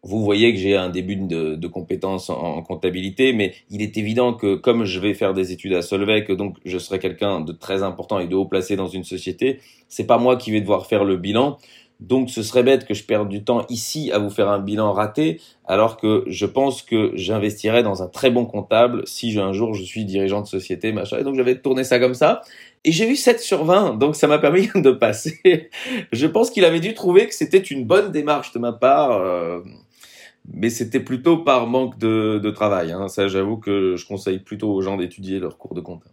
vous 0.03 0.23
voyez 0.23 0.53
que 0.53 0.59
j'ai 0.59 0.75
un 0.75 0.89
début 0.89 1.15
de, 1.15 1.55
de 1.55 1.67
compétences 1.67 2.29
en, 2.29 2.37
en, 2.37 2.61
comptabilité, 2.61 3.33
mais 3.33 3.53
il 3.69 3.81
est 3.81 3.97
évident 3.97 4.33
que 4.33 4.55
comme 4.55 4.85
je 4.85 4.99
vais 4.99 5.13
faire 5.13 5.33
des 5.33 5.51
études 5.51 5.73
à 5.73 5.81
Solvay, 5.81 6.23
que 6.23 6.33
donc 6.33 6.57
je 6.65 6.77
serai 6.77 6.99
quelqu'un 6.99 7.41
de 7.41 7.51
très 7.51 7.83
important 7.83 8.19
et 8.19 8.27
de 8.27 8.35
haut 8.35 8.45
placé 8.45 8.75
dans 8.75 8.87
une 8.87 9.03
société, 9.03 9.59
c'est 9.89 10.07
pas 10.07 10.17
moi 10.17 10.37
qui 10.37 10.51
vais 10.51 10.61
devoir 10.61 10.87
faire 10.87 11.03
le 11.03 11.17
bilan. 11.17 11.57
Donc 11.99 12.29
ce 12.29 12.43
serait 12.43 12.63
bête 12.63 12.85
que 12.85 12.93
je 12.93 13.03
perde 13.03 13.27
du 13.27 13.43
temps 13.43 13.65
ici 13.67 14.11
à 14.11 14.19
vous 14.19 14.29
faire 14.29 14.47
un 14.47 14.59
bilan 14.59 14.93
raté, 14.93 15.41
alors 15.65 15.97
que 15.97 16.23
je 16.27 16.45
pense 16.45 16.81
que 16.81 17.11
j'investirais 17.15 17.83
dans 17.83 18.01
un 18.01 18.07
très 18.07 18.31
bon 18.31 18.45
comptable 18.45 19.03
si 19.05 19.37
un 19.37 19.51
jour 19.51 19.73
je 19.73 19.83
suis 19.83 20.05
dirigeant 20.05 20.41
de 20.41 20.47
société, 20.47 20.93
machin. 20.93 21.17
Et 21.19 21.23
donc 21.23 21.35
j'avais 21.35 21.59
tourné 21.59 21.83
ça 21.83 21.99
comme 21.99 22.13
ça. 22.13 22.41
Et 22.85 22.93
j'ai 22.93 23.09
eu 23.09 23.17
7 23.17 23.41
sur 23.41 23.65
20, 23.65 23.95
donc 23.97 24.15
ça 24.15 24.27
m'a 24.27 24.39
permis 24.39 24.69
de 24.75 24.91
passer. 24.91 25.69
je 26.13 26.27
pense 26.27 26.51
qu'il 26.51 26.63
avait 26.63 26.79
dû 26.79 26.93
trouver 26.93 27.27
que 27.27 27.35
c'était 27.35 27.57
une 27.57 27.85
bonne 27.85 28.11
démarche 28.11 28.53
de 28.53 28.59
ma 28.59 28.71
part. 28.71 29.11
Euh, 29.11 29.59
mais 30.51 30.69
c'était 30.69 30.99
plutôt 30.99 31.37
par 31.37 31.67
manque 31.67 31.97
de, 31.99 32.49
travail. 32.51 32.91
Hein. 32.91 33.07
Ça, 33.07 33.27
j'avoue 33.27 33.57
que 33.57 33.95
je 33.95 34.07
conseille 34.07 34.39
plutôt 34.39 34.73
aux 34.73 34.81
gens 34.81 34.97
d'étudier 34.97 35.39
leur 35.39 35.57
cours 35.57 35.75
de 35.75 35.81
compte. 35.81 36.03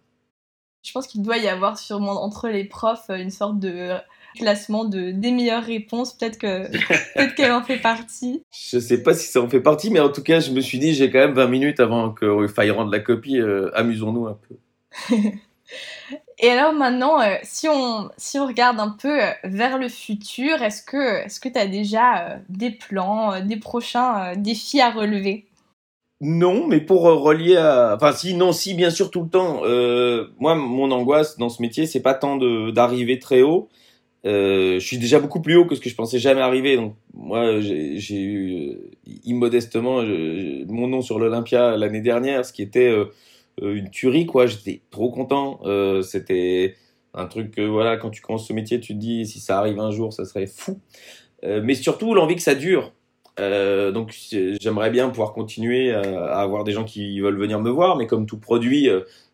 Je 0.82 0.92
pense 0.92 1.06
qu'il 1.06 1.22
doit 1.22 1.38
y 1.38 1.48
avoir 1.48 1.78
sûrement 1.78 2.22
entre 2.22 2.48
les 2.48 2.64
profs 2.64 3.08
une 3.08 3.30
sorte 3.30 3.58
de 3.58 3.96
classement 4.36 4.84
de, 4.84 5.10
des 5.10 5.32
meilleures 5.32 5.64
réponses. 5.64 6.12
Peut-être 6.12 6.38
que 6.38 6.70
peut 7.16 7.34
qu'elle 7.36 7.52
en 7.52 7.62
fait 7.62 7.78
partie. 7.78 8.42
Je 8.52 8.78
sais 8.78 9.02
pas 9.02 9.14
si 9.14 9.26
ça 9.28 9.40
en 9.40 9.48
fait 9.48 9.60
partie, 9.60 9.90
mais 9.90 10.00
en 10.00 10.10
tout 10.10 10.22
cas, 10.22 10.40
je 10.40 10.50
me 10.52 10.60
suis 10.60 10.78
dit, 10.78 10.94
j'ai 10.94 11.10
quand 11.10 11.18
même 11.18 11.34
20 11.34 11.46
minutes 11.48 11.80
avant 11.80 12.14
qu'il 12.14 12.48
faille 12.48 12.70
rendre 12.70 12.90
la 12.90 13.00
copie. 13.00 13.38
Euh, 13.38 13.70
amusons-nous 13.74 14.26
un 14.26 14.38
peu. 14.48 15.16
Et 16.38 16.50
alors 16.50 16.74
maintenant, 16.74 17.20
euh, 17.20 17.34
si, 17.42 17.66
on, 17.68 18.10
si 18.18 18.38
on 18.38 18.46
regarde 18.46 18.78
un 18.78 18.90
peu 18.90 19.22
euh, 19.22 19.30
vers 19.44 19.78
le 19.78 19.88
futur, 19.88 20.62
est-ce 20.62 20.82
que 20.82 21.24
est-ce 21.24 21.40
que 21.40 21.48
tu 21.48 21.58
as 21.58 21.66
déjà 21.66 22.38
des 22.48 22.70
plans, 22.70 23.40
des 23.40 23.56
prochains 23.56 24.34
défis 24.36 24.80
à 24.80 24.90
relever? 24.90 25.46
Non, 26.20 26.66
mais 26.66 26.80
pour 26.80 27.02
relier 27.02 27.56
à, 27.56 27.94
enfin 27.94 28.12
si, 28.12 28.34
non, 28.34 28.52
si, 28.52 28.74
bien 28.74 28.90
sûr, 28.90 29.10
tout 29.10 29.22
le 29.22 29.28
temps. 29.28 29.62
moi, 30.38 30.54
mon 30.54 30.90
angoisse 30.90 31.36
dans 31.38 31.48
ce 31.48 31.60
métier, 31.62 31.86
c'est 31.86 32.00
pas 32.00 32.14
tant 32.14 32.36
d'arriver 32.36 33.18
très 33.18 33.42
haut, 33.42 33.68
euh, 34.26 34.80
je 34.80 34.84
suis 34.84 34.98
déjà 34.98 35.20
beaucoup 35.20 35.40
plus 35.40 35.56
haut 35.56 35.66
que 35.66 35.76
ce 35.76 35.80
que 35.80 35.88
je 35.88 35.94
pensais 35.94 36.18
jamais 36.18 36.40
arriver. 36.40 36.76
Donc 36.76 36.96
moi, 37.14 37.60
j'ai 37.60 38.20
eu 38.20 38.70
euh, 38.72 38.90
immodestement 39.24 40.02
mon 40.02 40.88
nom 40.88 41.00
sur 41.00 41.18
l'Olympia 41.18 41.76
l'année 41.76 42.00
dernière, 42.00 42.44
ce 42.44 42.52
qui 42.52 42.62
était 42.62 42.88
euh, 42.88 43.06
une 43.60 43.90
tuerie 43.90 44.26
quoi. 44.26 44.46
J'étais 44.46 44.82
trop 44.90 45.10
content. 45.10 45.60
C'était 46.02 46.74
un 47.14 47.26
truc 47.26 47.58
voilà, 47.58 47.96
quand 47.96 48.10
tu 48.10 48.20
commences 48.20 48.48
ce 48.48 48.52
métier, 48.52 48.80
tu 48.80 48.94
te 48.94 48.98
dis 48.98 49.26
si 49.26 49.38
ça 49.40 49.58
arrive 49.58 49.78
un 49.78 49.90
jour, 49.90 50.12
ça 50.12 50.24
serait 50.24 50.46
fou. 50.46 50.80
mais 51.42 51.74
surtout 51.74 52.12
l'envie 52.14 52.34
que 52.34 52.42
ça 52.42 52.54
dure. 52.54 52.92
donc 53.38 54.12
j'aimerais 54.60 54.90
bien 54.90 55.08
pouvoir 55.08 55.32
continuer 55.32 55.92
à, 55.92 56.40
avoir 56.40 56.64
des 56.64 56.72
gens 56.72 56.84
qui 56.84 57.20
veulent 57.20 57.38
venir 57.38 57.60
me 57.60 57.70
voir, 57.70 57.96
mais 57.96 58.06
comme 58.06 58.26
tout 58.26 58.38
produit, 58.38 58.90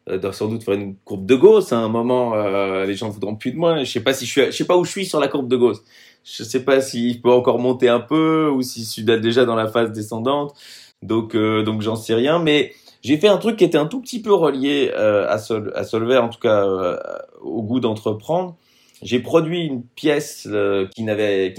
euh, 0.08 0.32
sans 0.32 0.48
doute 0.48 0.64
faire 0.64 0.74
une 0.74 0.96
courbe 0.96 1.26
de 1.26 1.34
Gauss. 1.34 1.72
À 1.72 1.78
un 1.78 1.88
moment, 1.88 2.34
euh, 2.34 2.84
les 2.84 2.94
gens 2.94 3.08
voudront 3.08 3.36
plus 3.36 3.52
de 3.52 3.56
moi. 3.56 3.82
Je 3.84 3.90
sais 3.90 4.02
pas 4.02 4.14
si 4.14 4.26
je 4.26 4.30
suis, 4.30 4.46
je 4.46 4.50
sais 4.50 4.66
pas 4.66 4.76
où 4.76 4.84
je 4.84 4.90
suis 4.90 5.06
sur 5.06 5.20
la 5.20 5.28
courbe 5.28 5.48
de 5.48 5.56
Gauss. 5.56 5.82
Je 6.24 6.44
sais 6.44 6.64
pas 6.64 6.80
si 6.80 7.14
je 7.14 7.20
peux 7.20 7.30
encore 7.32 7.58
monter 7.58 7.88
un 7.88 8.00
peu 8.00 8.48
ou 8.48 8.62
si 8.62 8.80
je 8.80 8.88
suis 8.88 9.04
déjà 9.04 9.44
dans 9.44 9.56
la 9.56 9.66
phase 9.68 9.92
descendante. 9.92 10.54
Donc, 11.02 11.34
euh, 11.34 11.62
donc 11.62 11.82
j'en 11.82 11.96
sais 11.96 12.14
rien. 12.14 12.38
Mais 12.38 12.72
j'ai 13.02 13.16
fait 13.18 13.28
un 13.28 13.38
truc 13.38 13.56
qui 13.56 13.64
était 13.64 13.78
un 13.78 13.86
tout 13.86 14.00
petit 14.00 14.22
peu 14.22 14.32
relié 14.32 14.92
euh, 14.94 15.28
à, 15.28 15.38
Sol, 15.38 15.72
à 15.74 15.84
Solvay, 15.84 16.16
en 16.16 16.28
tout 16.28 16.38
cas 16.38 16.64
euh, 16.64 16.98
au 17.40 17.62
goût 17.62 17.80
d'entreprendre. 17.80 18.56
J'ai 19.02 19.18
produit 19.18 19.66
une 19.66 19.82
pièce 19.82 20.48
qui 20.94 21.02
n'avait, 21.02 21.54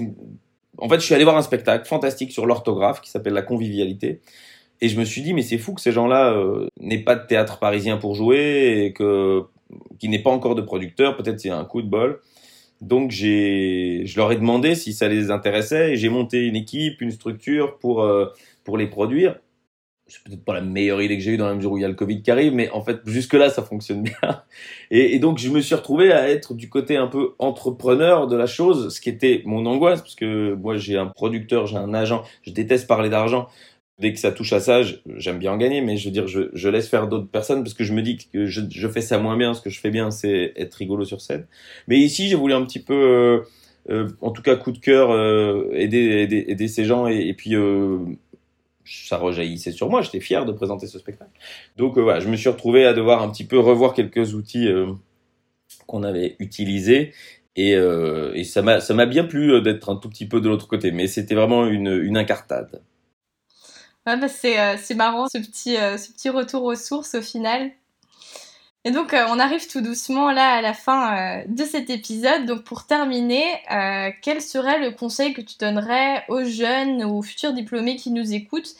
en 0.78 0.88
fait, 0.88 0.98
je 0.98 1.04
suis 1.04 1.14
allé 1.14 1.24
voir 1.24 1.36
un 1.36 1.42
spectacle 1.42 1.86
fantastique 1.86 2.32
sur 2.32 2.46
l'orthographe 2.46 3.02
qui 3.02 3.10
s'appelle 3.10 3.34
La 3.34 3.42
convivialité. 3.42 4.22
Et 4.80 4.88
je 4.88 4.98
me 4.98 5.04
suis 5.04 5.22
dit, 5.22 5.34
mais 5.34 5.42
c'est 5.42 5.58
fou 5.58 5.72
que 5.72 5.80
ces 5.80 5.92
gens-là 5.92 6.32
euh, 6.32 6.66
n'aient 6.80 7.02
pas 7.02 7.14
de 7.14 7.26
théâtre 7.26 7.58
parisien 7.58 7.96
pour 7.96 8.14
jouer 8.14 8.84
et 8.84 8.92
que 8.92 9.42
qu'il 9.98 10.10
n'ait 10.10 10.22
pas 10.22 10.30
encore 10.30 10.54
de 10.54 10.62
producteur. 10.62 11.16
Peut-être 11.16 11.40
c'est 11.40 11.50
un 11.50 11.64
coup 11.64 11.82
de 11.82 11.88
bol. 11.88 12.20
Donc 12.80 13.10
j'ai, 13.10 14.02
je 14.04 14.16
leur 14.16 14.30
ai 14.32 14.36
demandé 14.36 14.74
si 14.74 14.92
ça 14.92 15.08
les 15.08 15.30
intéressait 15.30 15.92
et 15.92 15.96
j'ai 15.96 16.08
monté 16.08 16.44
une 16.44 16.56
équipe, 16.56 17.00
une 17.00 17.12
structure 17.12 17.78
pour 17.78 18.02
euh, 18.02 18.26
pour 18.64 18.76
les 18.76 18.86
produire. 18.86 19.38
C'est 20.06 20.22
peut-être 20.22 20.44
pas 20.44 20.52
la 20.52 20.60
meilleure 20.60 21.00
idée 21.00 21.16
que 21.16 21.22
j'ai 21.22 21.30
eue 21.30 21.36
dans 21.38 21.46
la 21.46 21.54
mesure 21.54 21.72
où 21.72 21.78
il 21.78 21.80
y 21.80 21.84
a 21.84 21.88
le 21.88 21.94
Covid 21.94 22.20
qui 22.20 22.30
arrive, 22.30 22.52
mais 22.52 22.68
en 22.70 22.82
fait 22.82 22.98
jusque 23.06 23.32
là 23.32 23.48
ça 23.48 23.62
fonctionne 23.62 24.02
bien. 24.20 24.42
Et, 24.90 25.14
et, 25.14 25.18
donc 25.18 25.38
je 25.38 25.48
me 25.48 25.62
suis 25.62 25.74
retrouvé 25.74 26.12
à 26.12 26.28
être 26.28 26.52
du 26.52 26.68
côté 26.68 26.96
un 26.98 27.06
peu 27.06 27.30
entrepreneur 27.38 28.26
de 28.26 28.36
la 28.36 28.46
chose, 28.46 28.94
ce 28.94 29.00
qui 29.00 29.08
était 29.08 29.42
mon 29.46 29.64
angoisse 29.64 30.02
parce 30.02 30.14
que 30.14 30.52
moi 30.54 30.76
j'ai 30.76 30.98
un 30.98 31.06
producteur, 31.06 31.66
j'ai 31.66 31.78
un 31.78 31.94
agent, 31.94 32.22
je 32.42 32.50
déteste 32.50 32.86
parler 32.86 33.08
d'argent. 33.08 33.48
Dès 33.98 34.12
que 34.12 34.18
ça 34.18 34.32
touche 34.32 34.52
à 34.52 34.60
ça, 34.60 34.82
j'aime 35.16 35.38
bien 35.38 35.52
en 35.52 35.56
gagner, 35.56 35.80
mais 35.80 35.96
je 35.96 36.06
veux 36.06 36.10
dire, 36.10 36.26
je, 36.26 36.50
je 36.52 36.68
laisse 36.68 36.88
faire 36.88 37.06
d'autres 37.06 37.28
personnes 37.28 37.62
parce 37.62 37.74
que 37.74 37.84
je 37.84 37.92
me 37.92 38.02
dis 38.02 38.16
que 38.16 38.46
je, 38.46 38.60
je, 38.68 38.88
fais 38.88 39.00
ça 39.00 39.18
moins 39.18 39.36
bien. 39.36 39.54
Ce 39.54 39.62
que 39.62 39.70
je 39.70 39.78
fais 39.78 39.90
bien, 39.90 40.10
c'est 40.10 40.52
être 40.56 40.74
rigolo 40.74 41.04
sur 41.04 41.20
scène. 41.20 41.46
Mais 41.86 41.98
ici, 41.98 42.28
j'ai 42.28 42.34
voulu 42.34 42.54
un 42.54 42.64
petit 42.64 42.80
peu, 42.82 42.94
euh, 42.94 43.40
euh, 43.90 44.08
en 44.20 44.32
tout 44.32 44.42
cas, 44.42 44.56
coup 44.56 44.72
de 44.72 44.78
cœur, 44.78 45.12
euh, 45.12 45.68
aider, 45.72 45.98
aider, 45.98 46.44
aider, 46.48 46.68
ces 46.68 46.84
gens 46.84 47.06
et, 47.06 47.34
puis 47.34 47.54
ça 48.84 49.16
rejaillissait 49.16 49.72
sur 49.72 49.88
moi. 49.88 50.02
J'étais 50.02 50.20
fier 50.20 50.44
de 50.44 50.52
présenter 50.52 50.88
ce 50.88 50.98
spectacle. 50.98 51.30
Donc 51.76 51.96
voilà, 51.96 52.18
je 52.20 52.28
me 52.28 52.36
suis 52.36 52.48
retrouvé 52.48 52.86
à 52.86 52.94
devoir 52.94 53.22
un 53.22 53.30
petit 53.30 53.44
peu 53.44 53.58
revoir 53.60 53.94
quelques 53.94 54.34
outils 54.34 54.68
qu'on 55.86 56.02
avait 56.02 56.36
utilisés 56.38 57.12
et, 57.56 57.76
euh, 57.76 58.32
et 58.34 58.44
ça 58.44 58.62
m'a 58.62 58.80
ça 58.80 58.94
m'a 58.94 59.06
bien 59.06 59.24
plu 59.24 59.60
d'être 59.62 59.88
un 59.90 59.96
tout 59.96 60.08
petit 60.08 60.26
peu 60.26 60.40
de 60.40 60.48
l'autre 60.48 60.66
côté, 60.66 60.90
mais 60.92 61.06
c'était 61.06 61.34
vraiment 61.34 61.66
une, 61.66 61.88
une 61.88 62.16
incartade. 62.16 62.82
Ouais, 64.06 64.18
bah 64.18 64.28
c'est, 64.28 64.60
euh, 64.60 64.76
c'est 64.76 64.94
marrant 64.94 65.28
ce 65.28 65.38
petit, 65.38 65.78
euh, 65.78 65.96
ce 65.96 66.12
petit 66.12 66.28
retour 66.28 66.64
aux 66.64 66.74
sources 66.74 67.14
au 67.14 67.22
final. 67.22 67.70
Et 68.84 68.90
donc 68.90 69.14
euh, 69.14 69.24
on 69.30 69.38
arrive 69.38 69.66
tout 69.66 69.80
doucement 69.80 70.30
là 70.30 70.50
à 70.50 70.60
la 70.60 70.74
fin 70.74 71.42
de 71.48 71.64
cet 71.64 71.88
épisode. 71.88 72.44
Donc 72.44 72.64
pour 72.64 72.84
terminer, 72.86 73.44
quel 74.20 74.42
serait 74.42 74.78
le 74.78 74.90
conseil 74.90 75.32
que 75.32 75.40
tu 75.40 75.56
donnerais 75.58 76.24
aux 76.28 76.44
jeunes 76.44 77.02
aux 77.02 77.22
futurs 77.22 77.54
diplômés 77.54 77.96
qui 77.96 78.10
nous 78.10 78.34
écoutent 78.34 78.74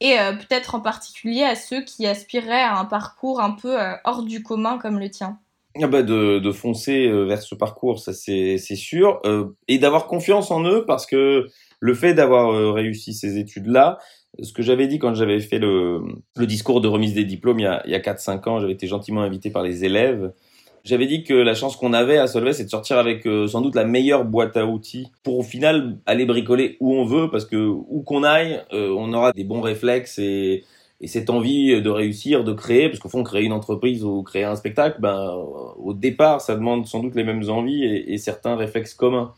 et 0.00 0.16
peut-être 0.16 0.76
en 0.76 0.80
particulier 0.80 1.42
à 1.42 1.56
ceux 1.56 1.82
qui 1.82 2.06
aspireraient 2.06 2.62
à 2.62 2.78
un 2.78 2.86
parcours 2.86 3.42
un 3.42 3.50
peu 3.50 3.76
hors 4.04 4.22
du 4.22 4.42
commun 4.42 4.78
comme 4.78 4.98
le 4.98 5.10
tien? 5.10 5.38
Ah 5.82 5.88
bah 5.88 6.02
de, 6.02 6.38
de 6.38 6.52
foncer 6.52 7.06
vers 7.26 7.42
ce 7.42 7.54
parcours, 7.54 7.98
ça 7.98 8.14
c'est, 8.14 8.56
c'est 8.56 8.76
sûr, 8.76 9.20
et 9.68 9.78
d'avoir 9.78 10.06
confiance 10.06 10.50
en 10.50 10.64
eux 10.64 10.86
parce 10.86 11.04
que 11.04 11.48
le 11.80 11.94
fait 11.94 12.14
d'avoir 12.14 12.74
réussi 12.74 13.12
ces 13.12 13.36
études-là, 13.36 13.98
ce 14.38 14.52
que 14.52 14.62
j'avais 14.62 14.86
dit 14.86 14.98
quand 14.98 15.14
j'avais 15.14 15.40
fait 15.40 15.58
le, 15.58 16.02
le, 16.36 16.46
discours 16.46 16.80
de 16.80 16.88
remise 16.88 17.14
des 17.14 17.24
diplômes 17.24 17.58
il 17.58 17.64
y 17.64 17.66
a, 17.66 17.82
il 17.84 17.90
y 17.90 17.94
a 17.94 18.00
4-5 18.00 18.48
ans, 18.48 18.60
j'avais 18.60 18.72
été 18.72 18.86
gentiment 18.86 19.22
invité 19.22 19.50
par 19.50 19.62
les 19.62 19.84
élèves. 19.84 20.32
J'avais 20.82 21.06
dit 21.06 21.24
que 21.24 21.34
la 21.34 21.54
chance 21.54 21.76
qu'on 21.76 21.92
avait 21.92 22.16
à 22.16 22.26
Solvay, 22.26 22.54
c'est 22.54 22.64
de 22.64 22.70
sortir 22.70 22.96
avec 22.96 23.26
euh, 23.26 23.46
sans 23.46 23.60
doute 23.60 23.74
la 23.74 23.84
meilleure 23.84 24.24
boîte 24.24 24.56
à 24.56 24.64
outils 24.64 25.08
pour 25.22 25.38
au 25.38 25.42
final 25.42 25.98
aller 26.06 26.24
bricoler 26.24 26.78
où 26.80 26.94
on 26.94 27.04
veut, 27.04 27.30
parce 27.30 27.44
que 27.44 27.56
où 27.56 28.02
qu'on 28.02 28.24
aille, 28.24 28.62
euh, 28.72 28.94
on 28.96 29.12
aura 29.12 29.32
des 29.32 29.44
bons 29.44 29.60
réflexes 29.60 30.18
et, 30.18 30.64
et 31.02 31.06
cette 31.06 31.28
envie 31.28 31.82
de 31.82 31.90
réussir, 31.90 32.44
de 32.44 32.54
créer, 32.54 32.88
parce 32.88 32.98
qu'au 32.98 33.10
fond, 33.10 33.22
créer 33.22 33.44
une 33.44 33.52
entreprise 33.52 34.04
ou 34.04 34.22
créer 34.22 34.44
un 34.44 34.56
spectacle, 34.56 35.00
ben, 35.00 35.34
au 35.76 35.92
départ, 35.92 36.40
ça 36.40 36.54
demande 36.54 36.86
sans 36.86 37.00
doute 37.00 37.14
les 37.14 37.24
mêmes 37.24 37.48
envies 37.50 37.84
et, 37.84 38.14
et 38.14 38.18
certains 38.18 38.56
réflexes 38.56 38.94
communs. 38.94 39.34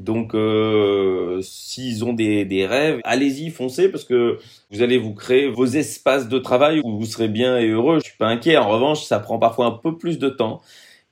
Donc, 0.00 0.34
euh, 0.34 1.40
s'ils 1.42 2.04
ont 2.04 2.14
des, 2.14 2.46
des 2.46 2.66
rêves, 2.66 3.00
allez-y, 3.04 3.50
foncez, 3.50 3.90
parce 3.90 4.04
que 4.04 4.38
vous 4.70 4.80
allez 4.82 4.96
vous 4.96 5.14
créer 5.14 5.48
vos 5.48 5.66
espaces 5.66 6.28
de 6.28 6.38
travail 6.38 6.80
où 6.82 6.98
vous 6.98 7.04
serez 7.06 7.28
bien 7.28 7.58
et 7.58 7.68
heureux. 7.68 7.98
Je 7.98 8.08
suis 8.08 8.16
pas 8.16 8.26
inquiet. 8.28 8.56
En 8.56 8.68
revanche, 8.68 9.04
ça 9.04 9.20
prend 9.20 9.38
parfois 9.38 9.66
un 9.66 9.72
peu 9.72 9.98
plus 9.98 10.18
de 10.18 10.30
temps. 10.30 10.62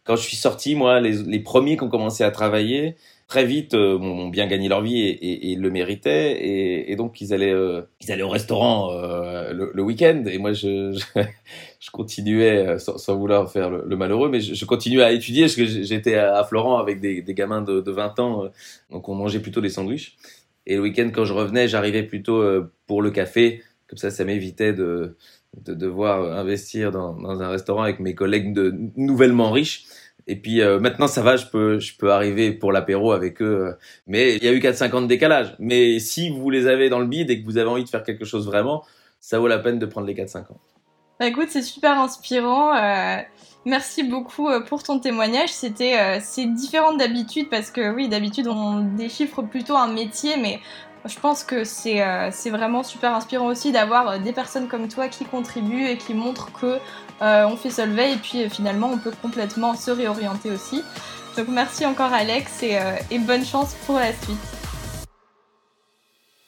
Quand 0.04 0.16
je 0.16 0.22
suis 0.22 0.36
sorti, 0.36 0.74
moi, 0.74 1.00
les, 1.00 1.22
les 1.22 1.40
premiers 1.40 1.76
qui 1.76 1.82
ont 1.84 1.90
commencé 1.90 2.24
à 2.24 2.30
travailler, 2.30 2.96
très 3.28 3.44
vite 3.44 3.74
euh, 3.74 3.98
ont 3.98 4.28
bien 4.28 4.46
gagné 4.46 4.68
leur 4.68 4.80
vie 4.80 5.00
et, 5.00 5.10
et, 5.10 5.52
et 5.52 5.56
le 5.56 5.70
méritaient. 5.70 6.32
Et, 6.32 6.90
et, 6.90 6.96
donc 6.96 7.20
ils 7.20 7.34
allaient 7.34 7.52
euh, 7.52 7.82
ils 8.00 8.10
allaient 8.10 8.22
au 8.22 8.28
restaurant 8.30 8.90
euh, 8.90 9.52
le, 9.52 9.70
le 9.72 9.82
week-end. 9.82 10.24
Et 10.26 10.38
moi 10.38 10.52
je, 10.54 10.92
je, 10.92 11.20
je 11.80 11.90
continuais 11.90 12.66
euh, 12.66 12.78
sans, 12.78 12.96
sans, 12.96 13.16
vouloir 13.16 13.50
faire 13.52 13.70
le, 13.70 13.84
le 13.86 13.96
malheureux 13.96 14.30
mais 14.30 14.40
je, 14.40 14.54
je, 14.54 14.64
continuais 14.64 15.04
à 15.04 15.12
étudier 15.12 15.42
parce 15.42 15.56
que 15.56 15.66
j'étais 15.66 16.14
à, 16.14 16.42
Florent 16.44 16.78
avec 16.78 17.00
des, 17.00 17.20
des 17.22 17.34
gamins 17.34 17.62
de, 17.62 17.80
de 17.80 17.90
20 17.92 18.18
ans 18.18 18.44
euh, 18.44 18.48
donc 18.90 19.08
on 19.08 19.14
mangeait 19.14 19.40
plutôt 19.40 19.60
des 19.60 19.70
sandwichs. 19.70 20.16
Et 20.66 20.76
le 20.76 20.82
week-end 20.82 21.10
quand 21.14 21.24
je 21.24 21.34
revenais 21.34 21.68
j'arrivais 21.68 22.02
plutôt 22.02 22.42
pour 22.86 23.02
le 23.02 23.10
café. 23.10 23.62
Comme 23.88 23.98
ça 23.98 24.10
ça 24.10 24.24
m'évitait 24.24 24.72
de 24.72 25.16
de 25.56 25.72
devoir 25.74 26.38
investir 26.38 26.92
dans, 26.92 27.14
dans 27.14 27.40
un 27.40 27.48
restaurant 27.48 27.82
avec 27.82 28.00
mes 28.00 28.14
collègues 28.14 28.52
de 28.52 28.74
nouvellement 28.96 29.50
riches 29.50 29.86
et 30.28 30.36
puis 30.36 30.60
euh, 30.60 30.78
maintenant 30.78 31.08
ça 31.08 31.22
va, 31.22 31.36
je 31.36 31.46
peux 31.46 31.78
je 31.80 31.96
peux 31.96 32.12
arriver 32.12 32.52
pour 32.52 32.70
l'apéro 32.70 33.12
avec 33.12 33.40
eux. 33.42 33.66
Euh. 33.66 33.72
Mais 34.06 34.36
il 34.36 34.44
y 34.44 34.48
a 34.48 34.52
eu 34.52 34.60
4-5 34.60 34.94
ans 34.94 35.02
de 35.02 35.06
décalage. 35.06 35.56
Mais 35.58 35.98
si 35.98 36.30
vous 36.30 36.50
les 36.50 36.66
avez 36.66 36.90
dans 36.90 37.00
le 37.00 37.06
bide 37.06 37.30
et 37.30 37.40
que 37.40 37.46
vous 37.46 37.56
avez 37.56 37.68
envie 37.68 37.84
de 37.84 37.88
faire 37.88 38.02
quelque 38.02 38.26
chose 38.26 38.46
vraiment, 38.46 38.84
ça 39.20 39.38
vaut 39.38 39.48
la 39.48 39.58
peine 39.58 39.78
de 39.78 39.86
prendre 39.86 40.06
les 40.06 40.14
4-5 40.14 40.40
ans. 40.52 40.60
Bah 41.18 41.26
écoute, 41.26 41.48
c'est 41.48 41.62
super 41.62 41.98
inspirant. 41.98 42.76
Euh, 42.76 43.16
merci 43.64 44.04
beaucoup 44.04 44.48
pour 44.68 44.82
ton 44.82 45.00
témoignage. 45.00 45.48
C'était 45.48 46.20
c'est 46.20 46.46
différent 46.46 46.94
d'habitude 46.94 47.48
parce 47.48 47.70
que 47.70 47.92
oui, 47.92 48.08
d'habitude 48.08 48.46
on 48.46 48.80
déchiffre 48.80 49.42
plutôt 49.42 49.76
un 49.76 49.88
métier, 49.92 50.36
mais 50.36 50.60
je 51.08 51.18
pense 51.18 51.44
que 51.44 51.64
c'est 51.64 52.02
euh, 52.02 52.30
vraiment 52.46 52.82
super 52.82 53.14
inspirant 53.14 53.46
aussi 53.46 53.72
d'avoir 53.72 54.18
des 54.20 54.32
personnes 54.32 54.68
comme 54.68 54.88
toi 54.88 55.08
qui 55.08 55.24
contribuent 55.24 55.86
et 55.86 55.96
qui 55.96 56.14
montrent 56.14 56.52
que 56.52 56.78
euh, 57.20 57.46
on 57.46 57.56
fait 57.56 57.70
Solvay 57.70 58.12
et 58.12 58.16
puis 58.16 58.44
euh, 58.44 58.48
finalement 58.48 58.90
on 58.92 58.98
peut 58.98 59.12
complètement 59.22 59.74
se 59.74 59.90
réorienter 59.90 60.50
aussi. 60.50 60.82
Donc 61.36 61.48
merci 61.48 61.84
encore 61.84 62.12
Alex 62.12 62.62
et, 62.62 62.78
euh, 62.78 62.96
et 63.10 63.18
bonne 63.18 63.44
chance 63.44 63.74
pour 63.86 63.96
la 63.96 64.12
suite. 64.12 64.38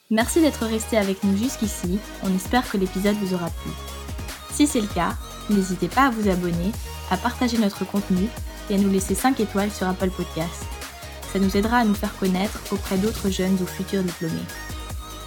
Merci 0.09 0.41
d'être 0.41 0.65
resté 0.65 0.97
avec 0.97 1.23
nous 1.23 1.37
jusqu'ici, 1.37 1.99
on 2.23 2.35
espère 2.35 2.69
que 2.69 2.77
l'épisode 2.77 3.15
vous 3.15 3.33
aura 3.33 3.49
plu. 3.49 3.71
Si 4.51 4.67
c'est 4.67 4.81
le 4.81 4.87
cas, 4.87 5.13
n'hésitez 5.49 5.87
pas 5.87 6.07
à 6.07 6.09
vous 6.09 6.29
abonner, 6.29 6.71
à 7.09 7.17
partager 7.17 7.57
notre 7.57 7.85
contenu 7.85 8.27
et 8.69 8.75
à 8.75 8.77
nous 8.77 8.89
laisser 8.89 9.15
5 9.15 9.39
étoiles 9.39 9.71
sur 9.71 9.87
Apple 9.87 10.09
Podcasts. 10.09 10.80
Ça 11.31 11.39
nous 11.39 11.55
aidera 11.55 11.77
à 11.77 11.85
nous 11.85 11.93
faire 11.93 12.15
connaître 12.17 12.59
auprès 12.71 12.97
d'autres 12.97 13.29
jeunes 13.29 13.57
ou 13.61 13.65
futurs 13.65 14.03
diplômés. 14.03 14.45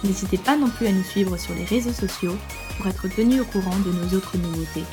N'hésitez 0.03 0.37
pas 0.37 0.55
non 0.55 0.69
plus 0.69 0.85
à 0.87 0.91
nous 0.91 1.03
suivre 1.03 1.35
sur 1.37 1.55
les 1.55 1.65
réseaux 1.65 1.93
sociaux 1.93 2.35
pour 2.77 2.87
être 2.87 3.07
tenu 3.07 3.41
au 3.41 3.45
courant 3.45 3.77
de 3.79 3.91
nos 3.91 4.17
autres 4.17 4.37
nouveautés. 4.37 4.83